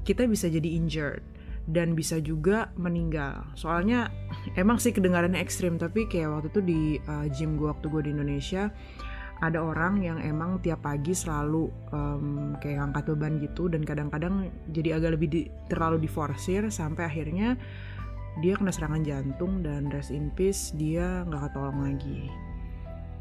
kita 0.08 0.30
bisa 0.30 0.48
jadi 0.48 0.80
injured 0.80 1.26
dan 1.70 1.94
bisa 1.94 2.18
juga 2.18 2.74
meninggal. 2.76 3.46
Soalnya 3.54 4.10
emang 4.58 4.82
sih 4.82 4.90
kedengarannya 4.90 5.38
ekstrim, 5.38 5.78
tapi 5.78 6.10
kayak 6.10 6.30
waktu 6.34 6.50
itu 6.50 6.62
di 6.66 6.82
uh, 7.06 7.30
gym 7.30 7.56
gue 7.56 7.70
waktu 7.70 7.86
gue 7.88 8.02
di 8.10 8.12
Indonesia 8.12 8.74
ada 9.40 9.64
orang 9.64 10.04
yang 10.04 10.20
emang 10.20 10.60
tiap 10.60 10.84
pagi 10.84 11.16
selalu 11.16 11.72
um, 11.96 12.60
kayak 12.60 12.84
ngangkat 12.84 13.04
beban 13.16 13.34
gitu 13.40 13.72
dan 13.72 13.88
kadang-kadang 13.88 14.52
jadi 14.76 15.00
agak 15.00 15.16
lebih 15.16 15.30
di, 15.32 15.42
terlalu 15.72 16.04
diforsir 16.04 16.68
sampai 16.68 17.08
akhirnya 17.08 17.56
dia 18.44 18.60
kena 18.60 18.72
serangan 18.72 19.04
jantung 19.04 19.64
dan 19.64 19.88
rest 19.92 20.12
in 20.12 20.28
peace 20.36 20.76
dia 20.76 21.24
nggak 21.28 21.52
ketolong 21.52 21.80
lagi. 21.88 22.28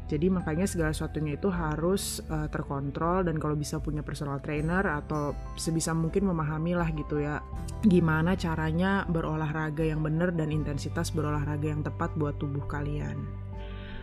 Jadi 0.09 0.25
makanya 0.33 0.65
segala 0.65 0.89
sesuatunya 0.89 1.37
itu 1.37 1.53
harus 1.53 2.25
uh, 2.33 2.49
terkontrol 2.49 3.29
dan 3.29 3.37
kalau 3.37 3.53
bisa 3.53 3.77
punya 3.77 4.01
personal 4.01 4.41
trainer 4.41 4.81
atau 4.81 5.37
sebisa 5.53 5.93
mungkin 5.93 6.25
memahami 6.25 6.73
lah 6.73 6.89
gitu 6.89 7.21
ya 7.21 7.45
gimana 7.85 8.33
caranya 8.33 9.05
berolahraga 9.05 9.85
yang 9.85 10.01
benar 10.01 10.33
dan 10.33 10.49
intensitas 10.49 11.13
berolahraga 11.13 11.69
yang 11.69 11.85
tepat 11.85 12.09
buat 12.17 12.41
tubuh 12.41 12.65
kalian. 12.65 13.21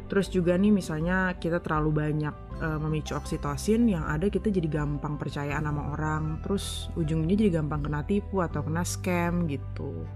Terus 0.07 0.31
juga 0.31 0.55
nih 0.55 0.71
misalnya 0.71 1.35
kita 1.35 1.59
terlalu 1.59 1.91
banyak 2.07 2.35
uh, 2.63 2.79
memicu 2.79 3.19
oksitosin 3.19 3.91
yang 3.91 4.07
ada 4.07 4.31
kita 4.31 4.55
jadi 4.55 4.71
gampang 4.71 5.19
percayaan 5.19 5.67
sama 5.67 5.91
orang, 5.91 6.39
terus 6.47 6.87
ujungnya 6.95 7.35
jadi 7.35 7.59
gampang 7.59 7.83
kena 7.83 8.07
tipu 8.07 8.39
atau 8.39 8.63
kena 8.63 8.87
scam 8.87 9.51
gitu. 9.51 10.07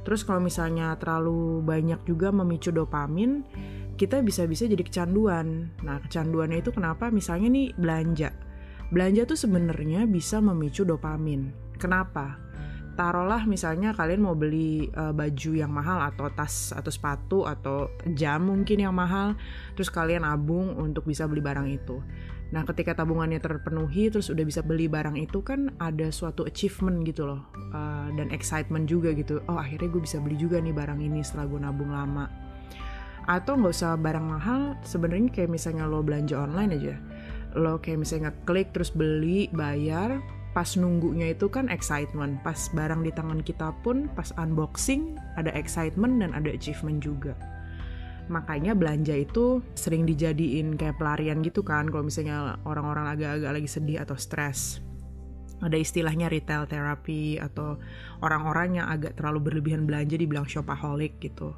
Terus 0.00 0.24
kalau 0.24 0.40
misalnya 0.40 0.96
terlalu 0.96 1.60
banyak 1.60 2.00
juga 2.08 2.32
memicu 2.32 2.72
dopamin, 2.72 3.44
kita 4.00 4.24
bisa-bisa 4.24 4.64
jadi 4.64 4.80
kecanduan. 4.80 5.68
Nah, 5.84 6.00
kecanduannya 6.00 6.64
itu 6.64 6.72
kenapa? 6.72 7.12
Misalnya 7.12 7.52
nih 7.52 7.76
belanja. 7.76 8.32
Belanja 8.88 9.28
tuh 9.28 9.38
sebenarnya 9.38 10.08
bisa 10.08 10.40
memicu 10.40 10.88
dopamin. 10.88 11.52
Kenapa? 11.76 12.40
Taruhlah 12.98 13.48
misalnya 13.48 13.96
kalian 13.96 14.20
mau 14.20 14.36
beli 14.36 14.88
uh, 14.92 15.14
baju 15.14 15.50
yang 15.56 15.72
mahal 15.72 16.04
atau 16.04 16.28
tas 16.32 16.74
atau 16.74 16.90
sepatu 16.92 17.48
atau 17.48 17.88
jam 18.12 18.44
mungkin 18.44 18.82
yang 18.82 18.92
mahal, 18.92 19.38
terus 19.72 19.88
kalian 19.88 20.26
abung 20.26 20.76
untuk 20.76 21.08
bisa 21.08 21.24
beli 21.24 21.40
barang 21.40 21.68
itu. 21.70 21.96
Nah, 22.50 22.66
ketika 22.66 22.98
tabungannya 22.98 23.38
terpenuhi, 23.38 24.10
terus 24.10 24.26
udah 24.26 24.42
bisa 24.42 24.60
beli 24.66 24.90
barang 24.90 25.14
itu 25.14 25.38
kan 25.38 25.70
ada 25.78 26.10
suatu 26.10 26.42
achievement 26.42 27.06
gitu 27.06 27.30
loh, 27.30 27.46
uh, 27.70 28.10
dan 28.18 28.26
excitement 28.34 28.90
juga 28.90 29.14
gitu. 29.14 29.38
Oh, 29.46 29.54
akhirnya 29.54 29.86
gue 29.86 30.02
bisa 30.02 30.18
beli 30.18 30.34
juga 30.34 30.58
nih 30.58 30.74
barang 30.74 30.98
ini 30.98 31.22
setelah 31.22 31.46
gue 31.46 31.60
nabung 31.62 31.94
lama. 31.94 32.26
Atau 33.30 33.54
nggak 33.54 33.70
usah 33.70 33.94
barang 33.94 34.26
mahal 34.26 34.74
sebenarnya 34.82 35.30
kayak 35.30 35.50
misalnya 35.54 35.86
lo 35.86 36.02
belanja 36.02 36.34
online 36.34 36.72
aja. 36.74 36.94
Lo 37.54 37.78
kayak 37.78 38.02
misalnya 38.02 38.34
klik 38.42 38.74
terus 38.74 38.90
beli 38.90 39.46
bayar 39.54 40.18
pas 40.50 40.74
nunggunya 40.74 41.30
itu 41.30 41.46
kan 41.46 41.70
excitement. 41.70 42.42
Pas 42.42 42.58
barang 42.74 43.06
di 43.06 43.14
tangan 43.14 43.46
kita 43.46 43.70
pun 43.86 44.10
pas 44.18 44.34
unboxing 44.34 45.14
ada 45.38 45.54
excitement 45.54 46.18
dan 46.18 46.34
ada 46.34 46.50
achievement 46.50 46.98
juga 46.98 47.38
makanya 48.30 48.78
belanja 48.78 49.12
itu 49.18 49.58
sering 49.74 50.06
dijadiin 50.06 50.78
kayak 50.78 51.02
pelarian 51.02 51.42
gitu 51.42 51.66
kan 51.66 51.90
kalau 51.90 52.06
misalnya 52.06 52.56
orang-orang 52.62 53.10
agak-agak 53.10 53.50
lagi 53.58 53.68
sedih 53.68 53.98
atau 53.98 54.14
stres 54.14 54.78
ada 55.60 55.76
istilahnya 55.76 56.32
retail 56.32 56.64
therapy 56.64 57.36
atau 57.36 57.76
orang-orang 58.24 58.80
yang 58.80 58.86
agak 58.88 59.18
terlalu 59.18 59.52
berlebihan 59.52 59.84
belanja 59.84 60.16
dibilang 60.16 60.48
shopaholic 60.48 61.20
gitu. 61.20 61.52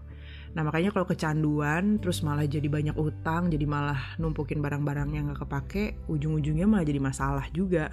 Nah 0.52 0.66
makanya 0.66 0.92
kalau 0.92 1.06
kecanduan 1.08 2.02
terus 2.02 2.20
malah 2.20 2.44
jadi 2.44 2.66
banyak 2.66 2.98
utang, 2.98 3.48
jadi 3.48 3.64
malah 3.64 4.18
numpukin 4.18 4.60
barang-barang 4.60 5.08
yang 5.14 5.30
gak 5.32 5.46
kepake, 5.46 5.84
ujung-ujungnya 6.10 6.66
malah 6.68 6.84
jadi 6.84 7.00
masalah 7.00 7.46
juga. 7.54 7.88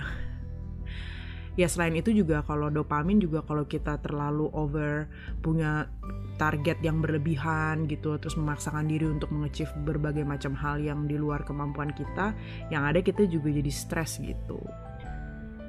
Ya 1.59 1.67
selain 1.67 1.91
itu 1.99 2.15
juga 2.15 2.39
kalau 2.47 2.71
dopamin 2.71 3.19
juga 3.19 3.43
kalau 3.43 3.67
kita 3.67 3.99
terlalu 3.99 4.47
over 4.55 5.11
punya 5.43 5.91
target 6.39 6.79
yang 6.79 7.03
berlebihan 7.03 7.83
gitu 7.91 8.15
terus 8.15 8.39
memaksakan 8.39 8.87
diri 8.87 9.03
untuk 9.03 9.27
mengachieve 9.35 9.75
berbagai 9.83 10.23
macam 10.23 10.55
hal 10.55 10.79
yang 10.79 11.03
di 11.03 11.19
luar 11.19 11.43
kemampuan 11.43 11.91
kita 11.91 12.31
yang 12.71 12.87
ada 12.87 13.03
kita 13.03 13.27
juga 13.27 13.51
jadi 13.51 13.71
stres 13.75 14.23
gitu 14.23 14.63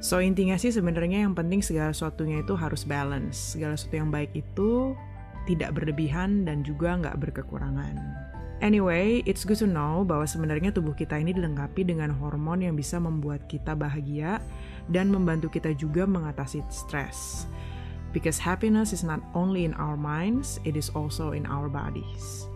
So 0.01 0.17
intinya 0.17 0.57
sih 0.57 0.73
sebenarnya 0.73 1.29
yang 1.29 1.37
penting 1.37 1.61
segala 1.61 1.93
sesuatunya 1.93 2.41
itu 2.41 2.57
harus 2.57 2.89
balance. 2.89 3.53
Segala 3.53 3.77
sesuatu 3.77 4.01
yang 4.01 4.09
baik 4.09 4.33
itu 4.33 4.97
tidak 5.45 5.77
berlebihan 5.77 6.49
dan 6.49 6.65
juga 6.65 6.97
nggak 6.97 7.21
berkekurangan. 7.21 8.01
Anyway, 8.65 9.21
it's 9.29 9.45
good 9.45 9.61
to 9.61 9.69
know 9.69 10.01
bahwa 10.01 10.25
sebenarnya 10.25 10.73
tubuh 10.73 10.97
kita 10.97 11.21
ini 11.21 11.37
dilengkapi 11.37 11.85
dengan 11.85 12.17
hormon 12.17 12.65
yang 12.65 12.77
bisa 12.81 12.97
membuat 12.97 13.45
kita 13.45 13.77
bahagia 13.77 14.41
dan 14.89 15.13
membantu 15.13 15.53
kita 15.53 15.77
juga 15.77 16.09
mengatasi 16.09 16.65
stres. 16.73 17.51
Because 18.11 18.41
happiness 18.43 18.91
is 18.91 19.07
not 19.07 19.23
only 19.37 19.63
in 19.63 19.77
our 19.79 19.95
minds, 19.95 20.59
it 20.67 20.75
is 20.75 20.91
also 20.97 21.31
in 21.31 21.47
our 21.47 21.71
bodies. 21.71 22.51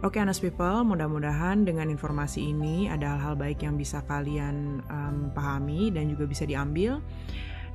Oke, 0.00 0.16
okay, 0.16 0.24
Anas 0.24 0.40
People, 0.40 0.80
mudah-mudahan 0.88 1.68
dengan 1.68 1.92
informasi 1.92 2.56
ini 2.56 2.88
ada 2.88 3.20
hal-hal 3.20 3.36
baik 3.36 3.60
yang 3.60 3.76
bisa 3.76 4.00
kalian 4.08 4.80
um, 4.88 5.28
pahami 5.36 5.92
dan 5.92 6.08
juga 6.08 6.24
bisa 6.24 6.48
diambil. 6.48 7.04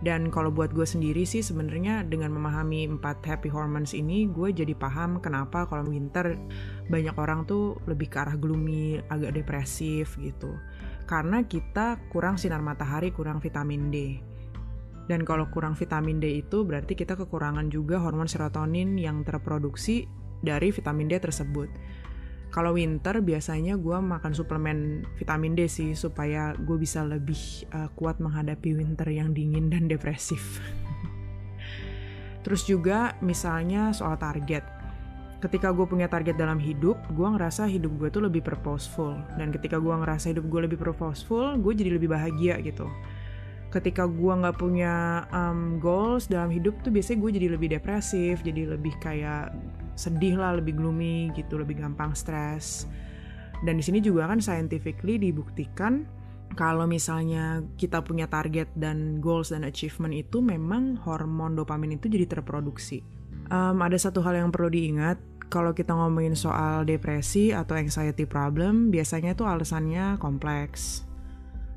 Dan 0.02 0.34
kalau 0.34 0.50
buat 0.50 0.74
gue 0.74 0.84
sendiri 0.84 1.22
sih 1.24 1.46
sebenarnya 1.46 2.02
dengan 2.04 2.34
memahami 2.34 2.98
empat 2.98 3.22
happy 3.24 3.48
hormones 3.48 3.94
ini, 3.94 4.26
gue 4.26 4.52
jadi 4.52 4.74
paham 4.74 5.22
kenapa 5.22 5.70
kalau 5.70 5.88
winter 5.88 6.34
banyak 6.90 7.14
orang 7.14 7.46
tuh 7.46 7.78
lebih 7.86 8.10
ke 8.10 8.18
arah 8.18 8.36
gloomy, 8.36 9.00
agak 9.08 9.38
depresif 9.38 10.18
gitu. 10.18 10.58
Karena 11.06 11.46
kita 11.46 12.02
kurang 12.10 12.42
sinar 12.42 12.66
matahari, 12.66 13.14
kurang 13.14 13.42
vitamin 13.42 13.94
D. 13.94 13.98
Dan 15.06 15.22
kalau 15.22 15.50
kurang 15.54 15.78
vitamin 15.78 16.18
D 16.18 16.42
itu 16.42 16.66
berarti 16.66 16.98
kita 16.98 17.14
kekurangan 17.14 17.70
juga 17.70 18.02
hormon 18.02 18.26
serotonin 18.26 18.98
yang 18.98 19.22
terproduksi 19.22 20.10
dari 20.42 20.74
vitamin 20.74 21.06
D 21.06 21.22
tersebut 21.22 21.70
kalau 22.56 22.72
winter 22.72 23.20
biasanya 23.20 23.76
gue 23.76 24.00
makan 24.00 24.32
suplemen 24.32 25.04
vitamin 25.20 25.60
D 25.60 25.68
sih 25.68 25.92
supaya 25.92 26.56
gue 26.56 26.80
bisa 26.80 27.04
lebih 27.04 27.68
uh, 27.76 27.92
kuat 28.00 28.24
menghadapi 28.24 28.80
winter 28.80 29.12
yang 29.12 29.36
dingin 29.36 29.68
dan 29.68 29.92
depresif. 29.92 30.64
Terus 32.48 32.64
juga 32.64 33.20
misalnya 33.20 33.92
soal 33.92 34.16
target. 34.16 34.64
Ketika 35.46 35.70
gue 35.70 35.86
punya 35.86 36.10
target 36.10 36.42
dalam 36.42 36.58
hidup, 36.58 36.98
gue 37.14 37.28
ngerasa 37.38 37.70
hidup 37.70 38.02
gue 38.02 38.10
tuh 38.10 38.26
lebih 38.26 38.42
purposeful. 38.42 39.14
Dan 39.38 39.54
ketika 39.54 39.78
gue 39.78 39.94
ngerasa 39.94 40.34
hidup 40.34 40.50
gue 40.50 40.66
lebih 40.66 40.82
purposeful, 40.82 41.54
gue 41.62 41.74
jadi 41.78 42.02
lebih 42.02 42.10
bahagia 42.10 42.58
gitu. 42.66 42.90
Ketika 43.70 44.10
gue 44.10 44.34
nggak 44.34 44.58
punya 44.58 45.30
um, 45.30 45.78
goals 45.78 46.26
dalam 46.26 46.50
hidup 46.50 46.74
tuh 46.82 46.90
biasanya 46.90 47.22
gue 47.22 47.32
jadi 47.38 47.48
lebih 47.54 47.70
depresif, 47.78 48.42
jadi 48.42 48.74
lebih 48.74 48.98
kayak 48.98 49.54
sedih 49.94 50.42
lah, 50.42 50.58
lebih 50.58 50.82
gloomy 50.82 51.30
gitu, 51.38 51.62
lebih 51.62 51.78
gampang 51.78 52.18
stres. 52.18 52.90
Dan 53.62 53.78
di 53.78 53.86
sini 53.86 54.02
juga 54.02 54.26
kan 54.26 54.42
scientifically 54.42 55.22
dibuktikan 55.22 56.10
kalau 56.58 56.90
misalnya 56.90 57.62
kita 57.78 58.02
punya 58.02 58.26
target 58.26 58.72
dan 58.74 59.22
goals 59.22 59.54
dan 59.54 59.62
achievement 59.62 60.16
itu 60.16 60.42
memang 60.42 60.98
hormon 61.06 61.54
dopamin 61.54 62.02
itu 62.02 62.10
jadi 62.10 62.26
terproduksi. 62.26 63.06
Um, 63.52 63.78
ada 63.86 63.94
satu 64.00 64.26
hal 64.26 64.42
yang 64.42 64.50
perlu 64.50 64.74
diingat, 64.74 65.22
kalau 65.48 65.72
kita 65.78 65.94
ngomongin 65.94 66.34
soal 66.34 66.84
depresi 66.84 67.54
atau 67.54 67.78
anxiety 67.78 68.26
problem, 68.26 68.90
biasanya 68.90 69.38
itu 69.38 69.46
alasannya 69.46 70.18
kompleks. 70.18 71.06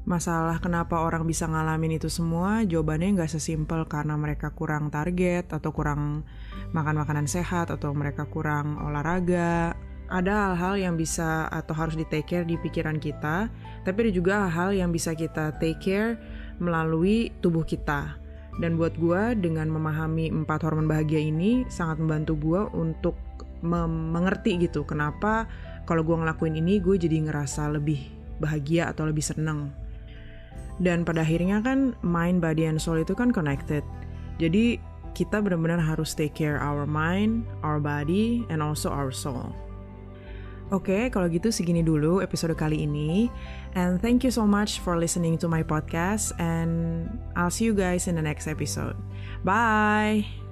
Masalah 0.09 0.57
kenapa 0.57 1.05
orang 1.05 1.29
bisa 1.29 1.45
ngalamin 1.45 2.01
itu 2.01 2.09
semua, 2.09 2.65
jawabannya 2.65 3.21
nggak 3.21 3.29
sesimpel 3.29 3.85
karena 3.85 4.17
mereka 4.17 4.49
kurang 4.57 4.89
target 4.89 5.53
atau 5.53 5.69
kurang 5.69 6.25
makan 6.73 7.05
makanan 7.05 7.29
sehat 7.29 7.69
atau 7.69 7.93
mereka 7.93 8.25
kurang 8.25 8.81
olahraga. 8.81 9.77
Ada 10.09 10.57
hal-hal 10.57 10.81
yang 10.81 10.95
bisa 10.97 11.45
atau 11.53 11.77
harus 11.77 11.93
di 11.93 12.09
take 12.09 12.25
care 12.25 12.49
di 12.49 12.57
pikiran 12.57 12.97
kita, 12.97 13.53
tapi 13.85 14.09
ada 14.09 14.13
juga 14.17 14.33
hal-hal 14.49 14.81
yang 14.81 14.89
bisa 14.89 15.13
kita 15.13 15.53
take 15.61 15.77
care 15.77 16.17
melalui 16.57 17.29
tubuh 17.45 17.69
kita. 17.69 18.17
Dan 18.65 18.81
buat 18.81 18.97
gue 18.97 19.37
dengan 19.37 19.69
memahami 19.69 20.33
empat 20.33 20.65
hormon 20.65 20.89
bahagia 20.89 21.21
ini 21.21 21.69
sangat 21.69 22.01
membantu 22.01 22.33
gue 22.41 22.61
untuk 22.73 23.28
mengerti 23.65 24.59
gitu 24.63 24.87
kenapa 24.87 25.51
kalau 25.89 26.05
gue 26.05 26.15
ngelakuin 26.15 26.59
ini 26.59 26.79
gue 26.79 26.95
jadi 26.95 27.27
ngerasa 27.27 27.71
lebih 27.73 28.07
bahagia 28.39 28.91
atau 28.91 29.09
lebih 29.09 29.25
seneng 29.25 29.75
dan 30.79 31.03
pada 31.03 31.27
akhirnya 31.27 31.59
kan 31.63 31.95
mind, 32.07 32.39
body, 32.39 32.71
and 32.71 32.79
soul 32.79 32.99
itu 32.99 33.15
kan 33.15 33.35
connected. 33.35 33.83
Jadi 34.39 34.79
kita 35.15 35.43
benar-benar 35.43 35.83
harus 35.83 36.15
take 36.15 36.35
care 36.39 36.63
our 36.63 36.87
mind, 36.87 37.43
our 37.67 37.83
body, 37.83 38.47
and 38.47 38.63
also 38.63 38.87
our 38.87 39.11
soul. 39.11 39.51
Oke, 40.69 40.93
okay, 40.93 41.03
kalau 41.09 41.33
gitu 41.33 41.49
segini 41.49 41.81
dulu 41.81 42.21
episode 42.21 42.55
kali 42.55 42.85
ini. 42.85 43.33
And 43.73 43.99
thank 43.99 44.23
you 44.23 44.31
so 44.31 44.45
much 44.45 44.85
for 44.85 45.01
listening 45.01 45.41
to 45.41 45.49
my 45.49 45.65
podcast. 45.65 46.37
And 46.37 47.09
I'll 47.35 47.51
see 47.51 47.67
you 47.67 47.75
guys 47.75 48.07
in 48.07 48.21
the 48.21 48.25
next 48.25 48.47
episode. 48.47 48.95
Bye! 49.43 50.48